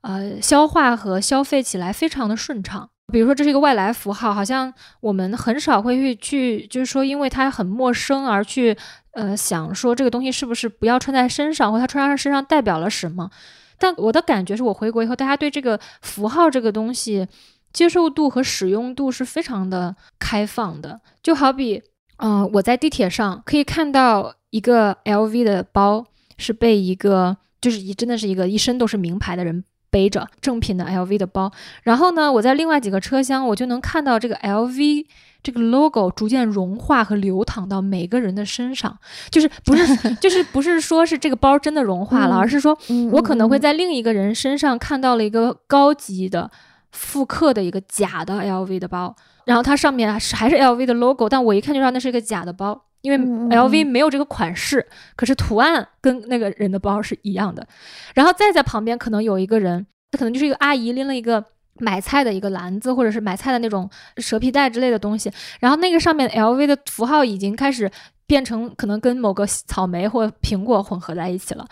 [0.00, 2.88] 呃，消化和消费起来非常的顺畅。
[3.12, 8.74] 比如说，这是一个外来符号，好像我们很少会去去，就是说，因为它很陌生而去，
[9.12, 13.30] 呃，想说这个东西是不是不要穿在身上，或它穿在身上代表了什么。
[13.78, 17.28] 但我的感觉是我回国以后，大家对这个符号这个东西
[17.74, 20.98] 接受度和使用度是非常的开放的。
[21.22, 21.82] 就好比，
[22.16, 24.34] 嗯，我在地铁上可以看到。
[24.54, 26.06] 一个 LV 的包
[26.38, 31.50] 是被一个就是一真的是一个一身都是名牌的人背着正品的 LV 的包，
[31.82, 35.06] 然后呢，我在另外几个车厢我就能看到这个 LV
[35.42, 38.96] 这个 logo 逐渐融化和流淌到每个人的身上，
[39.28, 39.84] 就是不是
[40.22, 42.78] 就是不是说是这个包真的融化了，而是说
[43.10, 46.48] 我可能会在另一个人身上看到了一个高级的
[46.92, 52.84] 复刻的一个假的 LV 的包，然后它上面是还是 LV 的 logo，但我一看就知道那是一个假的包。
[53.04, 53.18] 因为
[53.54, 54.84] LV 没有这个款式，
[55.14, 57.66] 可是图案跟那个人的包是一样的。
[58.14, 61.44] 然后再在旁边可能有一个人，他可能就是一个阿姨拎了一个
[61.80, 65.30] 买菜的一个篮子，或者是买菜的那种蛇皮袋之类的东西。
[65.60, 67.90] 然后那个上面 LV 的符号已经开始
[68.26, 71.66] 变成可能跟某个草莓或苹果混合在一起了。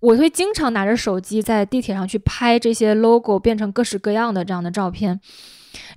[0.00, 5.20] 我会经常拿着手机在地铁上去拍这些 logo 变成各式各样的这样的照片。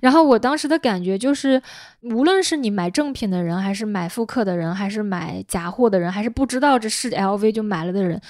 [0.00, 1.62] 然后我当时的感觉就是，
[2.02, 8.20] 无论是你买正品的人，还是买复刻的人，还是买假货的人，还是不知道这是 LV 就买了的人，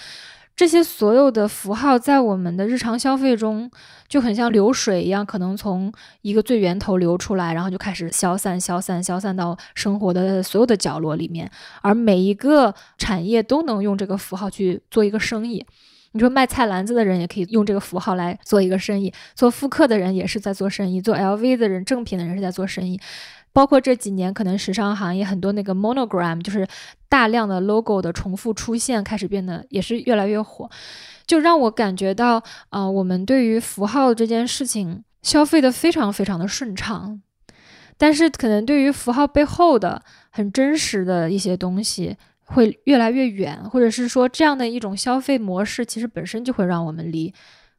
[0.57, 3.70] 这些所有的符号在我们的日常消费中
[4.09, 5.92] 就很像流水一样，可能从
[6.22, 11.51] 一个最源头流出来，然后就开始消散、消散、消散到生活的所有的角落里面，
[11.82, 15.64] 而每一个产业都能用这个符号去做一个生意。
[16.12, 22.98] 你说卖菜篮子的人也可以用这个符号来做一个生意，做复刻的人也是在做生意，做 LV 的人正品的人是在做生意，
[23.52, 26.66] 包括这几年可能时尚行业很多那个 monogram，就是
[27.09, 30.70] 大量的 logo 的重复出现，开始变得也是越来越火，
[31.26, 37.20] 就让我感觉到，呃，我们对于符号这件事情消费的非常非常的顺畅，
[37.98, 42.16] 但是可能对于符号背后的很真实的一些东西。
[42.49, 47.32] 会越来越远，或者是说这样的一种消费模式，其实本身就会让我们离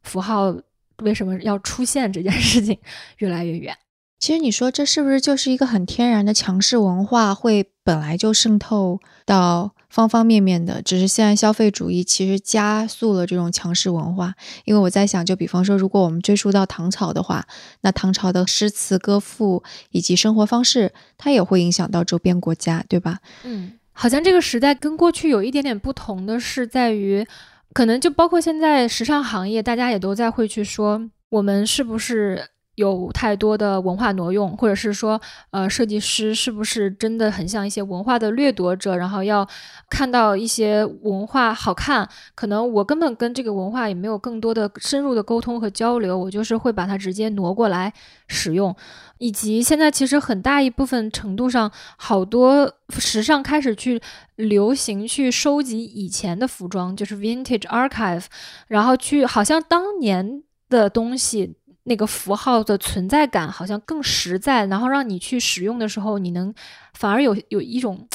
[0.04, 0.56] 符号
[1.04, 2.78] 为什么要出现这件事情
[3.18, 3.76] 越来越远。
[4.20, 10.82] 其实你说这是不是就是一个很天然的强势文化，会本来就渗透到方方面面的？
[10.82, 14.36] 只是现在消费主义其实加速了这种强势文化。
[14.66, 17.48] 因为我在想，就比方说，如果我们追溯到唐朝的话，
[17.80, 23.20] 那唐朝的诗词歌赋以及生活方式，它也会影响到周边国家，对吧？
[23.46, 27.28] 嗯，好像这个时代跟过去有一点点不同的是，在于
[27.74, 32.42] 可能就包括现在时尚行业，大家也都在会去说，我们是不是？
[32.80, 35.20] 有太多的文化挪用，或者是说，
[35.52, 38.96] 呃，设计师是不是真的很像一些文化的掠夺者？
[38.96, 39.46] 然后要
[39.90, 47.94] 看到一些文化好看，可能我根本跟这个文化也没有更多的深入的沟通和交流，我就是会把它直接挪过来
[48.28, 48.74] 使用。
[49.18, 54.02] 以及现在其实很大一部分程度上，好多时尚开始去
[54.38, 58.24] 流行去收集以前的服装，就是 vintage archive，
[58.68, 61.58] 然后去好像当年的东西。
[61.84, 66.54] 那个符号的存在感好像更实在，然后让你去使用的时候，你能
[66.94, 68.08] 反而有有一种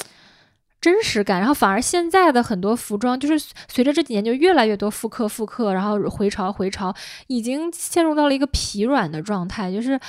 [0.79, 1.39] 真实感。
[1.39, 6.95] 然后反而现在的很多服装，就是随着这几年就越来越多复刻复刻，然后回潮回潮，
[7.27, 9.99] 已经陷入到了一个疲软的状态，就是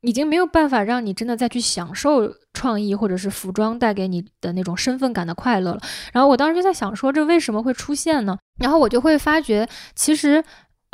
[0.00, 5.80] 已经没有办法让你真的再去享受创意或者是服装带给你的那种身份感的快乐了。
[6.12, 8.38] 然后我当时就在想说，这为什么会出现呢？
[8.58, 10.42] 然后我就会发觉，其实。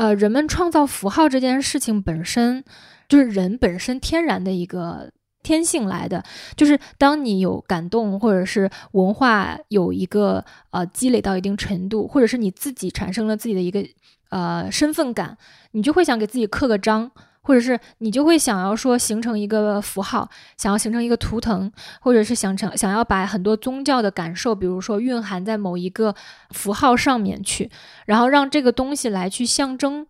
[0.00, 2.64] 呃，人们创造符号这件事情本身
[3.06, 6.24] 就是人本身天然的一个天性来的。
[6.56, 13.84] 就是当你有感动，或者是文化有一个呃积累到一定程度，或者是你自己产生了自己的一个
[14.30, 15.36] 呃身份感，
[15.72, 17.10] 你就会想给自己刻个章。
[17.42, 26.14] 或者是你就会想要说形成一个符号，想要形成一个图腾，或者是想成想要把很多宗教的感受，比如说蕴含在某一个
[26.50, 27.70] 符号上面去，
[28.06, 30.06] 然后让这个东西来去象征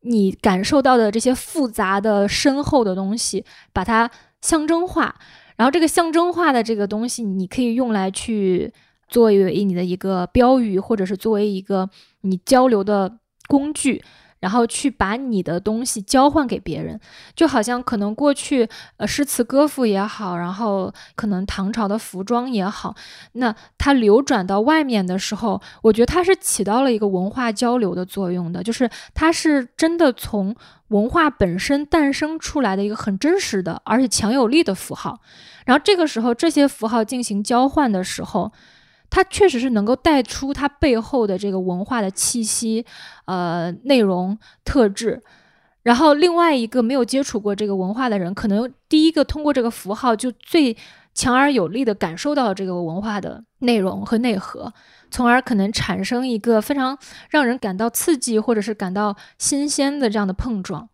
[0.00, 4.10] 你感受到的这些复杂的深厚的东西，把它
[4.40, 5.14] 象征化。
[5.56, 8.72] 然后这个象征化的这个东西，你可以用来去
[9.06, 11.90] 作为你的一个标语，或者是作为一个
[12.22, 14.02] 你交流的工具。
[14.40, 16.98] 然后去把你的东西交换给别人，
[17.36, 22.94] 就好像可能过去呃诗词歌赋也好，然后可能唐朝的服装也好，
[23.32, 30.56] 那它流转到外面的时候，我觉得它是起到了一个文化交流的作用的，就是它是真的从
[30.88, 35.20] 文化本身诞生出来的一个很真实的而且强有力的符号，
[35.66, 38.50] 然后这个时候这些符号进行交换的时候。
[39.10, 42.86] 它确实是能够带出它背后的这个文化的气息，
[43.26, 45.20] 呃，内容特质。
[45.82, 50.76] 然后另外一个没有接触过这个文化的人，可能第一个通过这个符号就最
[51.14, 54.72] 强而有力的感受到了这个文化的内容和内核，
[55.10, 56.96] 从而可能产生一个非常
[57.30, 60.88] 让人感到刺激或者是感到新鲜的这样的碰撞。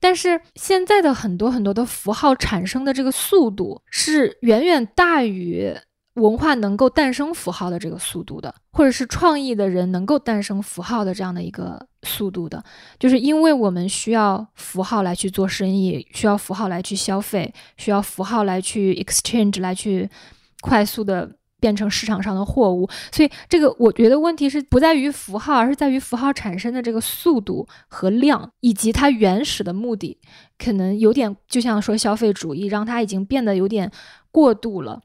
[0.00, 5.76] 但是现在的很多很多的符号产生的这个速度是远远大于。
[6.14, 12.62] 文化能够诞生符号的这个速度的，或者是创意的人能够诞生符号的这样的一个速度的，
[12.98, 20.10] 就是因为我们需要符号来去做生意，需要符号来去消费，需要符号来去 exchange 来去
[20.60, 22.86] 快速的变成市场上的货物。
[23.10, 30.18] 所以这个我觉得问题是不在于符号，而是在于符号产生的这个速度和量，以及它原始的目的，
[30.58, 33.90] 可能有点就像说消费主义，让它已经变得有点
[34.30, 35.00] 过度了。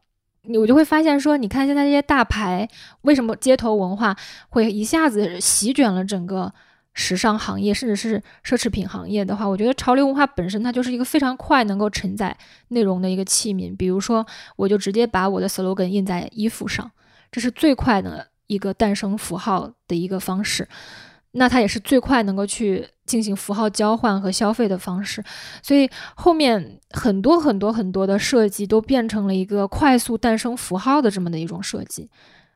[0.47, 2.67] 你我就会发现说，你看现在这些大牌，
[3.01, 4.15] 为什么街头文化
[4.49, 6.53] 会一下子席卷了整个
[6.93, 12.35] 时尚行业，甚至是奢侈品行业的话，我觉得潮流文化本身它就是一个非常快能够承载
[12.69, 13.75] 内容的一个器皿。
[13.75, 14.25] 比如说，
[14.55, 16.89] 我就直接把我的 slogan 印在衣服上，
[17.31, 20.67] 这是最快的一个诞生符号的一个方式。
[21.33, 25.23] 那它也是最快能够去进行符号交换和消费的方式，
[25.63, 32.09] 所以后面很多很多很多的设计都变成了一个快速诞生符号的这么的一种设计。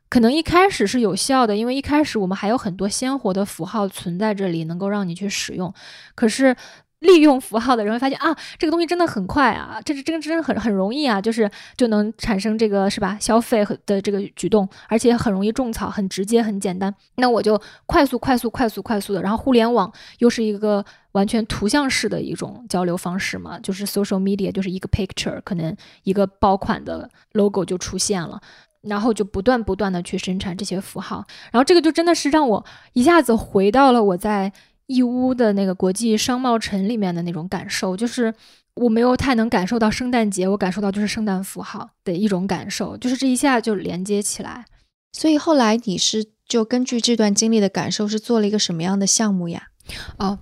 [0.10, 5.74] 可能一开始是有效的，因为一开始我们还有很多鲜活的符号存在这里，能够让你去使用。
[6.14, 6.56] 可是。
[7.02, 16.93] 利用符号的人会发现啊，这个东西真的很快啊，这是真真很很容易啊，就是就能产生这个是吧消费的这个举动，而且很容易种草，很直接，很简单。
[17.16, 28.39] 那我就快速快速快速快速的，然后互联网又是一个完全图像式的一种交流方式嘛，就是 social media 就是一个 picture，可能一个爆款的 logo 就出现了，
[28.82, 34.54] 然后就不断不断的去生产这些符号，然后这个就真的是让我一下子回到了我在。
[34.95, 38.33] 义乌的那个国际商贸城里面的那种感受，就是
[38.75, 44.65] 我没有太能感受到圣诞节，我感受到就是圣诞符号的一种感受，就是这一下就连接起来。
[45.13, 49.70] 所以后来你是就根据这段经历的感受，是做了一个什么样的项目呀？
[50.17, 50.37] 哦，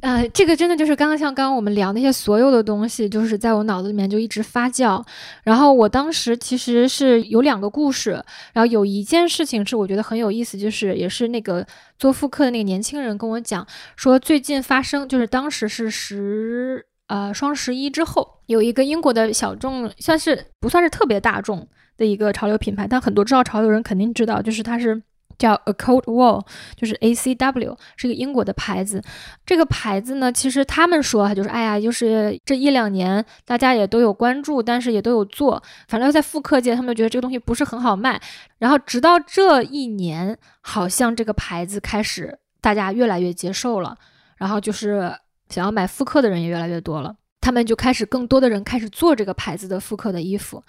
[0.00, 5.04] 呃，这个真的就是刚刚像刚刚我们聊那些所有的东西，就是在我脑子里面就一直发酵。
[5.42, 8.12] 然后我当时其实是有两个故事，
[8.52, 11.66] 然后有一件事情是我觉得很有意思，就是也是那个
[11.98, 25.02] 做复刻的那个年轻人跟我讲说，最近发生就是当时是十呃双十一之后，有一个英国的小众，算是不算是特别大众的一个潮流品牌，但很多知道潮流人肯定知道，就是它是。
[25.38, 26.44] 叫 A Cold Wall，
[26.76, 29.02] 就是 A C W，是一个英国的牌子。
[29.44, 38.20] 这个牌子呢，其实他们说，就是哎呀，就是这一两年大家也都有关注，但是也都有做，反正在复刻界，他们觉得这个东西不是很好卖。
[38.58, 43.96] 然后直到这一年，好像这个牌子开始大家越来越接受了，
[44.36, 45.12] 然后就是
[45.48, 47.14] 想要买复刻的人也越来越多了。
[47.44, 50.62] 他们就开始更多的人开始做这个牌子的复刻的衣服，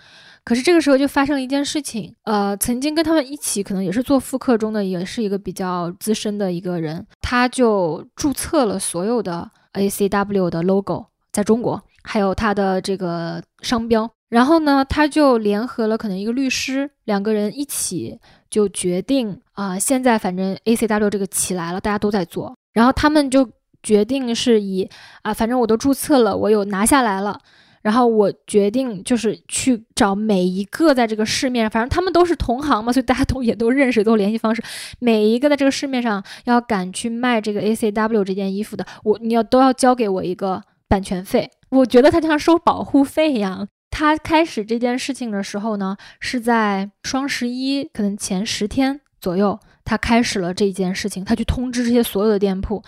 [0.44, 18.20] 可是这个时候就发生了一件事情，呃，曾经跟他们一起可能也是做复刻中的，也是一个比较资深的一个人，他就注册了所有的 A C W 的 logo 在中国，还有他的这个商标，然后呢，他就联合了可能一个律师，两个人一起
[18.50, 23.50] 就决定啊，现在反正 A C W 这个起来了，大家都在做，然后他们就。
[23.86, 24.90] 决定是以
[25.22, 27.40] 啊，反正我都注册了，我有拿下来了，
[27.84, 34.64] 然后我决定就是去找每一个在这个市面上，反正他们都是同行嘛，所以大家都 也都认识，都有联系方式。
[34.98, 41.52] 每一个在这个市面上要敢去卖这个 A C W 这件衣服的，我你要都要交给我一个版权费。
[41.70, 43.68] 我觉得他就像收保护费一样。
[43.92, 52.84] 他开始这件事情的时候呢，是在双十一可能前十天左右，他开始了这一件事情，他去通知这些所有的店铺。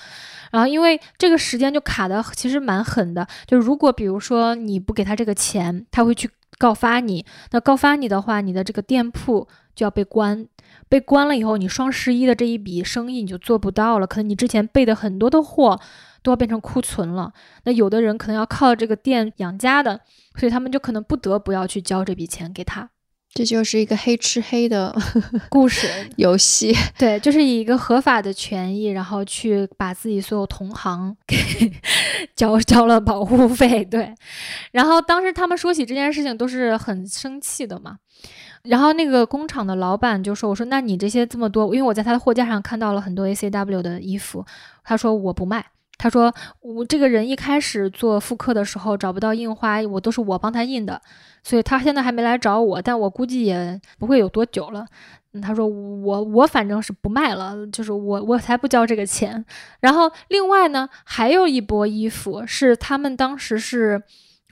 [0.52, 7.26] 然后，因为这个时间就卡的其实蛮狠的，就如果比如说你不给他这个钱，他会去告发你。
[7.52, 10.48] 那告发你的话，你的这个店铺就要被关，
[10.90, 14.08] 被关了以后，你双十一的这一笔生意你就做不到了。
[14.08, 15.80] 可能你之前备的很多的货
[16.24, 17.34] 都要变成库存了。
[17.66, 20.00] 那有的人可能要靠这个店养家的，
[20.40, 22.90] 所以他们就可能不得不要去交这笔钱给他。
[23.38, 24.92] 这就是一个黑吃黑的
[25.48, 31.38] 故事 游戏，对，就是以一个合法的权益，然后去把自己所有同行给
[32.36, 34.12] 交交了保护费，对。
[34.72, 37.98] 然后当时他们说起这件事情都是很生气的嘛。
[38.64, 44.44] 然后那个工厂的老板就说：“我说那你这些这么多，因为我在他的货架上看到了很多 A C W 的衣服，
[44.84, 45.64] 他说我不卖。”
[46.00, 46.32] 他说
[46.62, 51.02] ：“我这个人一开始做复刻的时候找不到印花，我都是我帮他印的，
[51.48, 54.86] 所以他现在还没来找我，但我估计也不会有多久了。”
[55.42, 59.46] 他说：“我我反正是不卖了，就是我我才不交这个钱。
[59.80, 64.04] 然后另外呢，还有一波衣服是他们当时是，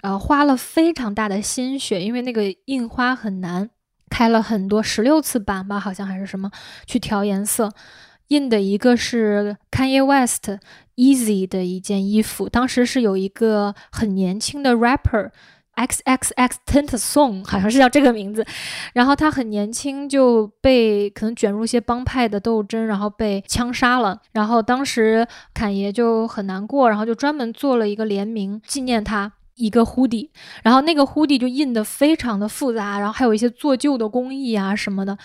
[0.04, 3.70] 呃，花了非常大的心血，因为那个印花很难，
[4.10, 6.50] 开了很多十六次版吧，好像还是什么
[6.86, 7.74] 去调颜色。”
[8.30, 10.50] 印的一个是 Kanye West
[10.96, 15.30] Easy 的一件衣服，当时是有一个很年轻的 rapper
[15.76, 18.46] X X X Tent Song 好像是叫这个名字，
[18.94, 29.32] 然后他很年轻就被可能卷入一些帮派的斗争，然后被枪杀了，然后当时侃爷就很难过，然后就专门做了一个联名纪念他。
[29.58, 30.30] 一个 hoodie，
[30.64, 35.18] 然后那个 hoodie 就印的非常的复杂，然后还有一些做旧的工艺啊什么的，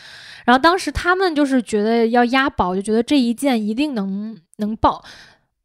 [0.44, 5.02] 然后当时他们就是觉得要押宝，就觉得这一件一定能能爆，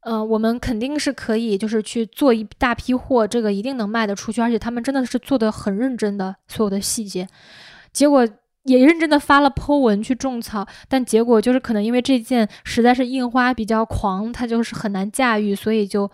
[0.06, 7.28] 嗯，我们肯定是可以，就是去做一大批货，这个一定能卖得出去，而且他们真的是做的很认真的所有的细节，
[7.92, 8.28] 结果
[8.64, 16.10] 也认真的发了 po 文去种草，但结果就是可能因为这件实在是印花比较狂，它就是很难驾驭，所以就。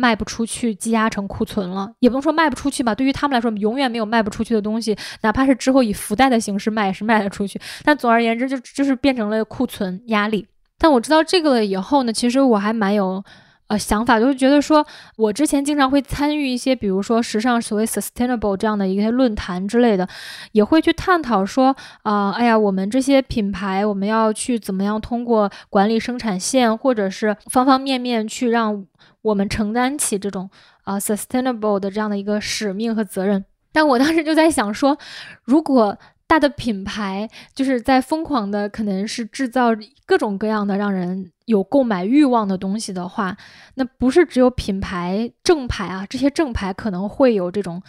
[0.00, 2.94] 卖不出去，积压成库存了，也不能说卖不出去吧。
[2.94, 7.60] 对于他们来说，永远没有卖不出去的东西，哪怕是之后以福袋的形式卖，也是卖得出去。
[7.82, 10.46] 但总而言之，就就是变成了库存压力。
[10.78, 13.22] 但我知道这个了以后呢，其实我还蛮有
[13.66, 20.08] 呃想法，就是觉得说我之前经常会参与一些，比如说时尚所谓 sustainable 这样的一些论坛之类的，
[20.52, 28.86] 也会去探讨说啊，哎呀，我们这些品牌，我们要去怎么样通过管理生产线，或者是方方面面去让。
[29.22, 30.48] 我们承担起这种
[30.84, 34.96] 啊 sustainable 的这样的一个使命和责任，但我当时就在想说，
[35.42, 35.98] 如果
[36.28, 39.70] 大的品牌就是在疯狂的可能是制造
[40.06, 43.36] 各种各样的让人有购买欲望的东西的话，
[43.76, 47.82] 那不是只有品牌正牌啊，这些正牌可能会有这种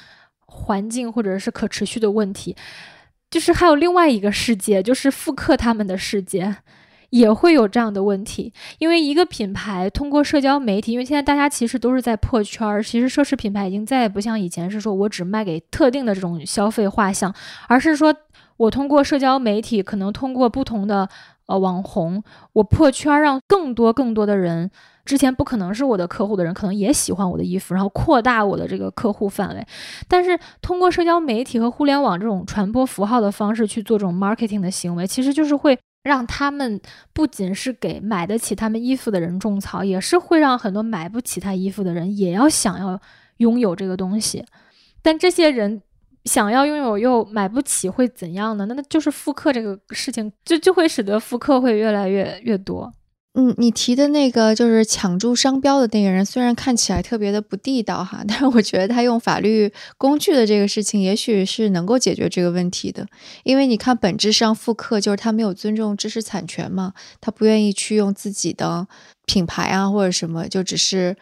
[0.46, 2.56] 环境或者是可持续的问题，
[3.30, 6.56] 就是还有另外一个世界，就是复刻他们的世界。
[7.12, 17.34] 也会有这样的问题，因为一个品牌通过社交媒体，因为现在大家其实都是在破圈儿，其实奢侈品牌已经再也不像以前是说我只卖给特定的这种消费画像，
[17.68, 18.16] 而是说
[18.60, 21.08] 我通过社交媒体，可能通过不同的
[21.48, 24.70] 呃网红，我破圈让更多更多的人，
[25.06, 29.66] 之前不可能是我的客户的人，可能也喜欢我的衣服，然后扩大我的这个客户范围。
[30.10, 36.82] 但是通过社交媒体和互联网这种传播符号的方式去做这种 marketing 的行为，其实就是会让他们
[37.14, 43.00] 不仅是给买得起他们衣服的人种草，也是会让很多买不起他衣服的人也要想要
[43.38, 44.44] 拥有这个东西。
[45.02, 45.82] 但这些人。
[46.30, 48.68] 想要拥有又买不起会怎样呢？
[48.68, 52.94] 那那就是复刻这个事情，就就会使得复刻会越来越越多。
[53.34, 63.08] 嗯，你提的那个就是抢注商标的那个人，虽然看起来特别的不地道哈，但是我觉得他用法律工具的这个事情，也许是能够解决这个问题的。
[63.44, 68.88] 因为你看，本质上复刻就是他没有尊重知识产权嘛，他不愿意去用自己的
[69.26, 71.16] 品牌啊或者什么，就只是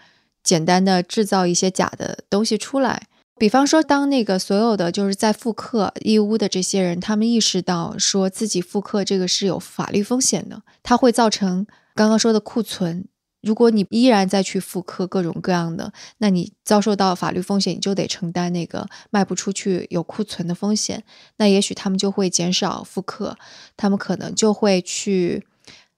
[0.43, 3.03] 简单的制造一些假的东西出来。
[3.39, 11.65] 比方说，当那个所有的就是在复刻义乌的这些人，他们意识到说自己复刻这个是有法律风险的，它会造成
[11.95, 13.05] 刚刚说的库存。
[13.41, 21.03] 如果你依然再去复刻各种各样的，那你遭受到法律风险，你就得承担那个卖不出去有库存的风险。
[21.37, 23.37] 那也许他们就会减少复刻，
[23.77, 25.46] 他们可能就会去。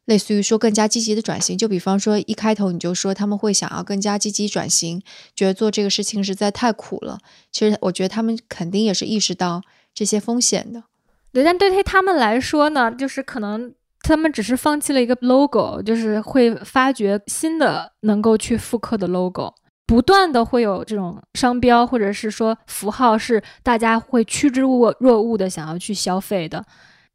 [0.09, 4.99] 类似于说更加积极的转型，就比方说一开头你就说他们会想要更加积极转型，
[5.35, 7.19] 觉得做这个事情实在太苦了。
[7.51, 9.61] 其实我觉得他们肯定也是意识到
[9.93, 10.85] 这些风险的。
[11.31, 19.53] 对，但对于他们来说呢，就是可能他们只是放弃了一个 logo，就是会发掘新的能够去复刻的 logo，
[19.85, 26.65] 不断的会有这种商标或者是说符号是大家会趋之若若鹜的想要去消费的。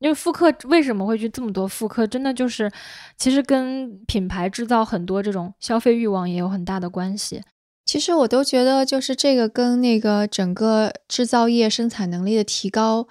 [0.05, 2.07] 因为复刻为什么会去这么多复刻？
[2.07, 2.71] 真的就是，
[3.17, 7.41] 其实跟品牌制造很多这种消费欲望也有很大的关系。
[7.87, 13.09] 其实我都觉得，就是这个跟那个整个制造业生产能力的提高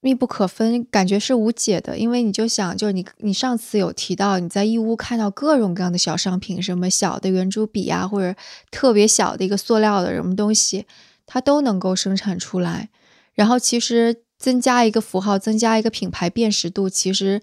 [0.00, 1.98] 密不可分，感觉是无解的。
[1.98, 8.34] 因为你就想，就是你你上次有提到你在义乌看到各种各样的小商品，什么小的圆珠笔啊，或者
[8.70, 10.86] 特别小的一个塑料的什么东西，
[11.26, 12.88] 它都能够生产出来。
[13.34, 14.22] 然后其实。
[14.38, 17.40] 增加一个符号，增加一个品牌辨识度，其实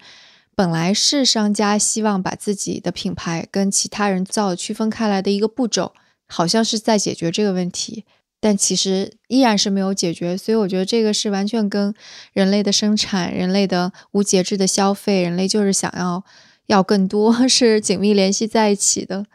[0.54, 5.92] 本来是商家希望把自己的品牌跟其他人造区分开来的一个步骤，
[6.26, 8.06] 好像是在解决这个问题，
[8.40, 10.34] 但其实依然是没有解决。
[10.34, 11.94] 所以我觉得这个是完全跟
[12.32, 16.24] 人类的生产、人类的无节制的消费、人类就是想要
[16.68, 19.26] 要更多是紧密联系在一起的。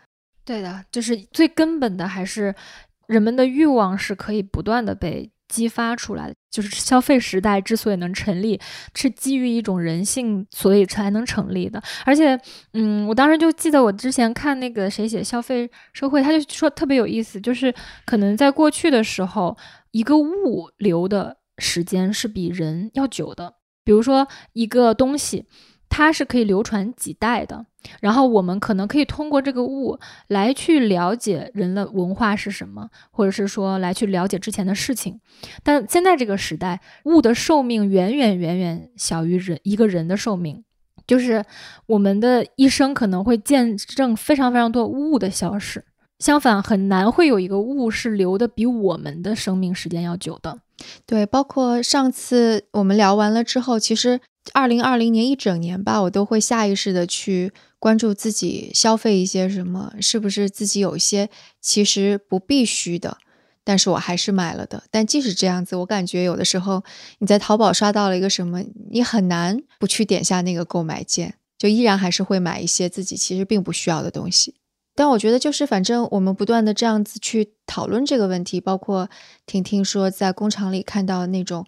[0.44, 2.56] 对的，就是最根本的还是
[3.06, 5.30] 人们的欲望是可以不断的被。
[5.52, 8.60] 激发出来的就是消费时代之所以能成立，
[8.96, 11.82] 是基于一种人性，所以才能成立的。
[12.06, 12.40] 而且，
[12.74, 17.74] 嗯，我当时就记得我之前看那个谁写消费社会，他就说特别有意思，就是
[18.06, 19.58] 可能在过去的时候，
[19.92, 23.56] 一个物流的时间是比人要久的。
[23.84, 25.46] 比如说一个东西，
[25.92, 27.68] 它是可以流传几代的。
[28.00, 35.20] 然后我们可能可以通过这个物来去了解人的文化是什么，或者是说来去了解之前的事情。
[35.64, 40.64] 但现在这个时代，物的寿命远远远远小于人一个人的寿命，
[41.08, 41.44] 就是
[41.88, 45.84] 我们的一生可能会见证非常非常多物的消失。
[46.20, 50.60] 相反，很难会有一个物是留的比我们的生命时间要久的。
[51.06, 54.20] 对，包括上次我们聊完了之后，其实
[54.54, 57.52] 二零二零年一整年吧，我都会下意识的去。
[57.82, 63.18] 关注自己消费一些什么，是不是自己有一些其实不必须的，
[63.64, 64.84] 但是我还是买了的。
[64.92, 66.84] 但即使这样子，我感觉有的时候
[67.18, 74.54] 你在淘宝刷到了一个什么，你很难不去点下那个购买键，就依然还是会买一些自己其实并不需要的东西。
[74.96, 79.10] 但我觉得就是反正我们不断的这样子去讨论这个问题，包括
[79.46, 81.66] 婷婷说在工厂里看到那种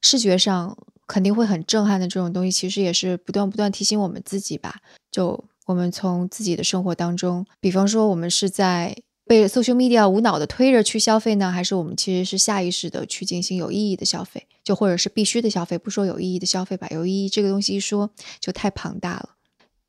[0.00, 4.76] 视觉上肯定会很震撼的这种东西，其实也是不断不断提醒我们自己吧，
[5.10, 5.44] 就。
[5.66, 15.78] 我们从自己的生活当中，比方说，我们是在被 social media 无脑的推着去消费呢，还是我们其实是下意识的去进行有意义的消费，就或者是必须的消费？
[15.78, 18.10] 不说有意义的消费吧，有意义这个东西一说
[18.40, 19.28] 就太庞大了。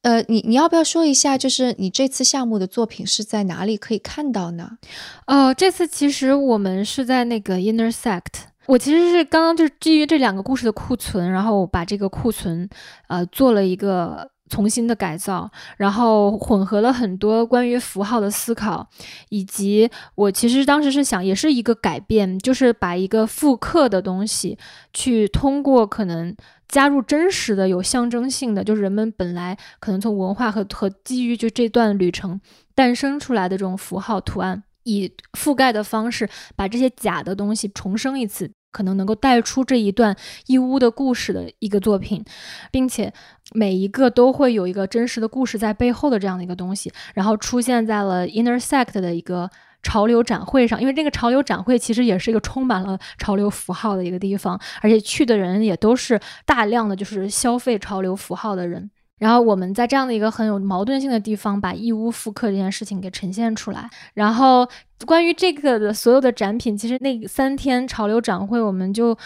[0.04, 4.78] 呃，你你要不要说一下，就是你这次项目的作品是在哪里可以看到呢？
[5.26, 12.70] 呃，这次其实我们是在那个 Intersect，我其实是刚刚就是基于这两个故事的库存，然后把这个库存
[13.08, 14.32] 呃做了一个。
[14.50, 18.88] 重新的改造，然后混合了很多关于符号的思考，
[19.30, 24.56] 以及我其实当时是想，也是一个改变，就是把一个复刻的东西，
[24.94, 26.36] 去通过可能
[26.74, 32.42] 加入真实的、有象征性的，就是人们本来可能从文化和和基于就这段旅程
[32.74, 38.50] 诞生出来的这种符号图案，以覆盖的方式，把这些假的东西重生一次。
[38.72, 40.18] 可能能够带出这一段
[40.48, 42.26] 义乌的故事的一个作品，
[42.72, 43.14] 并且
[43.54, 49.52] 每一个都会有一个真实的故事在背后的这样的一个东西，然后出现在了 Intersect 的一个。
[49.84, 58.90] 潮流展会上，因为这个潮流展会其实也是一个充满了潮流符号的一个地方，而且去的人也都是大量的就是消费潮流符号的人。
[59.20, 63.90] 然后我们在这样的一个很有矛盾性的地方，把义乌复刻这件事情给呈现出来。
[64.16, 64.68] 然后
[65.06, 69.18] 关于这个的所有的展品，其实那三天潮流展会，我们就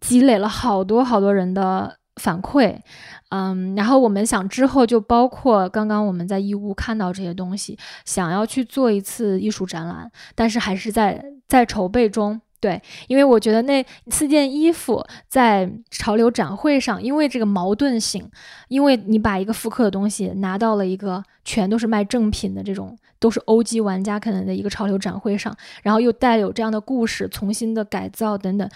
[0.00, 2.76] 积累了好多好多人的反馈。
[3.30, 12.40] 嗯，然后我们想之后就包括刚刚我们在义乌看到这些东西，想要去做一次艺术展览，但是还是在在筹备中。
[12.60, 18.28] 对，因为我觉得那四件衣服在潮流展会上，因为这个矛盾性，
[18.66, 28.68] 因为你把一个复刻的东西拿到了一个全都是卖正品的这种，都是欧基玩家可能的一个潮流展会上，然后又带有这样的故事，重新的改造等等。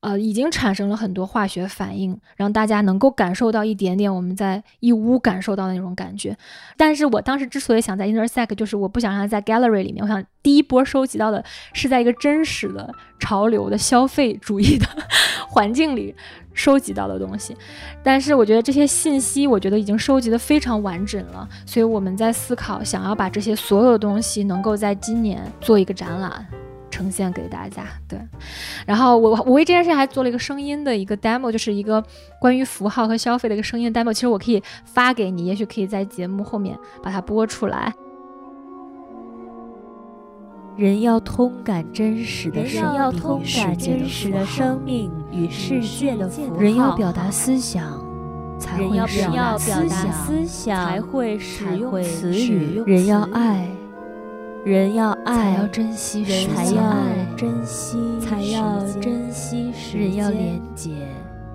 [0.00, 6.34] 呃，已经产生了很多化学反应，让大家能够感受到一点点我们在义乌感受到的那种感觉。
[6.74, 11.44] 但是我当时之所以想在 Intersect，就是我不想让它在 Gallery 里面，我想第一波收集到的
[11.74, 14.86] 是在一个真实的潮流的消费主义的
[15.46, 16.14] 环境里
[16.54, 17.54] 收集到的东西。
[18.02, 26.46] 但是我觉得这些信息，我觉得已经收集的非常完整了，所以我们在思考，想要把这些所有的东西能够在今年做一个展览。
[26.90, 28.18] 呈现给大家，对。
[28.86, 32.04] 然后我我为这件事还做了一个声音的一个 demo，就是一个
[32.40, 34.12] 关于符号和消费的一个声音 demo。
[34.12, 37.94] 其实我可以发给你，也许可以在节目后面把它播出来。
[40.76, 42.66] 人要通感真实的
[44.46, 48.02] 生命与世界的符号，人要表达思想，
[48.58, 53.68] 才会表达思想，才会使用词语，人要爱。
[54.62, 56.22] 人要爱，才要珍惜；
[56.54, 56.94] 才要
[57.34, 60.90] 珍惜，才要珍惜；人要廉洁，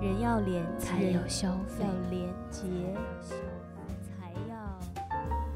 [0.00, 2.62] 人要廉才要消费；要连接，
[4.18, 4.56] 才要。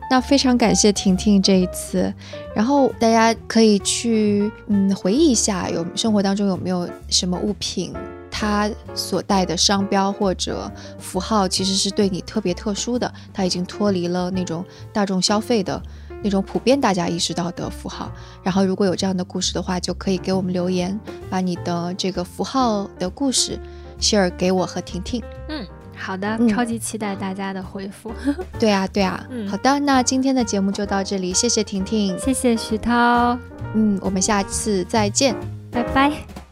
[0.09, 2.14] 那非常感谢婷婷这一次，
[2.55, 7.92] 然后大家可以去嗯回忆一下，有生活当中有没有什么物品，
[8.30, 10.70] 它所带的商标或者
[11.01, 15.82] 符号其实是对你特别特殊的，它已经脱离了那种大众消费的。
[16.22, 18.10] 那种普遍大家意识到的符号，
[18.42, 20.98] 然后如果有这样的故事的话，就可以给我们留言，
[21.28, 23.58] 把你的这个符号的故事
[24.00, 25.22] share 给我和婷婷。
[25.48, 25.66] 嗯，
[25.96, 28.12] 好的，超级期待大家的回复。
[28.58, 33.38] 对啊，对啊，嗯好的，那今天的节目就到这里，谢谢婷婷，谢谢徐涛，
[33.74, 35.34] 嗯，我们下次再见，
[35.70, 36.49] 拜拜。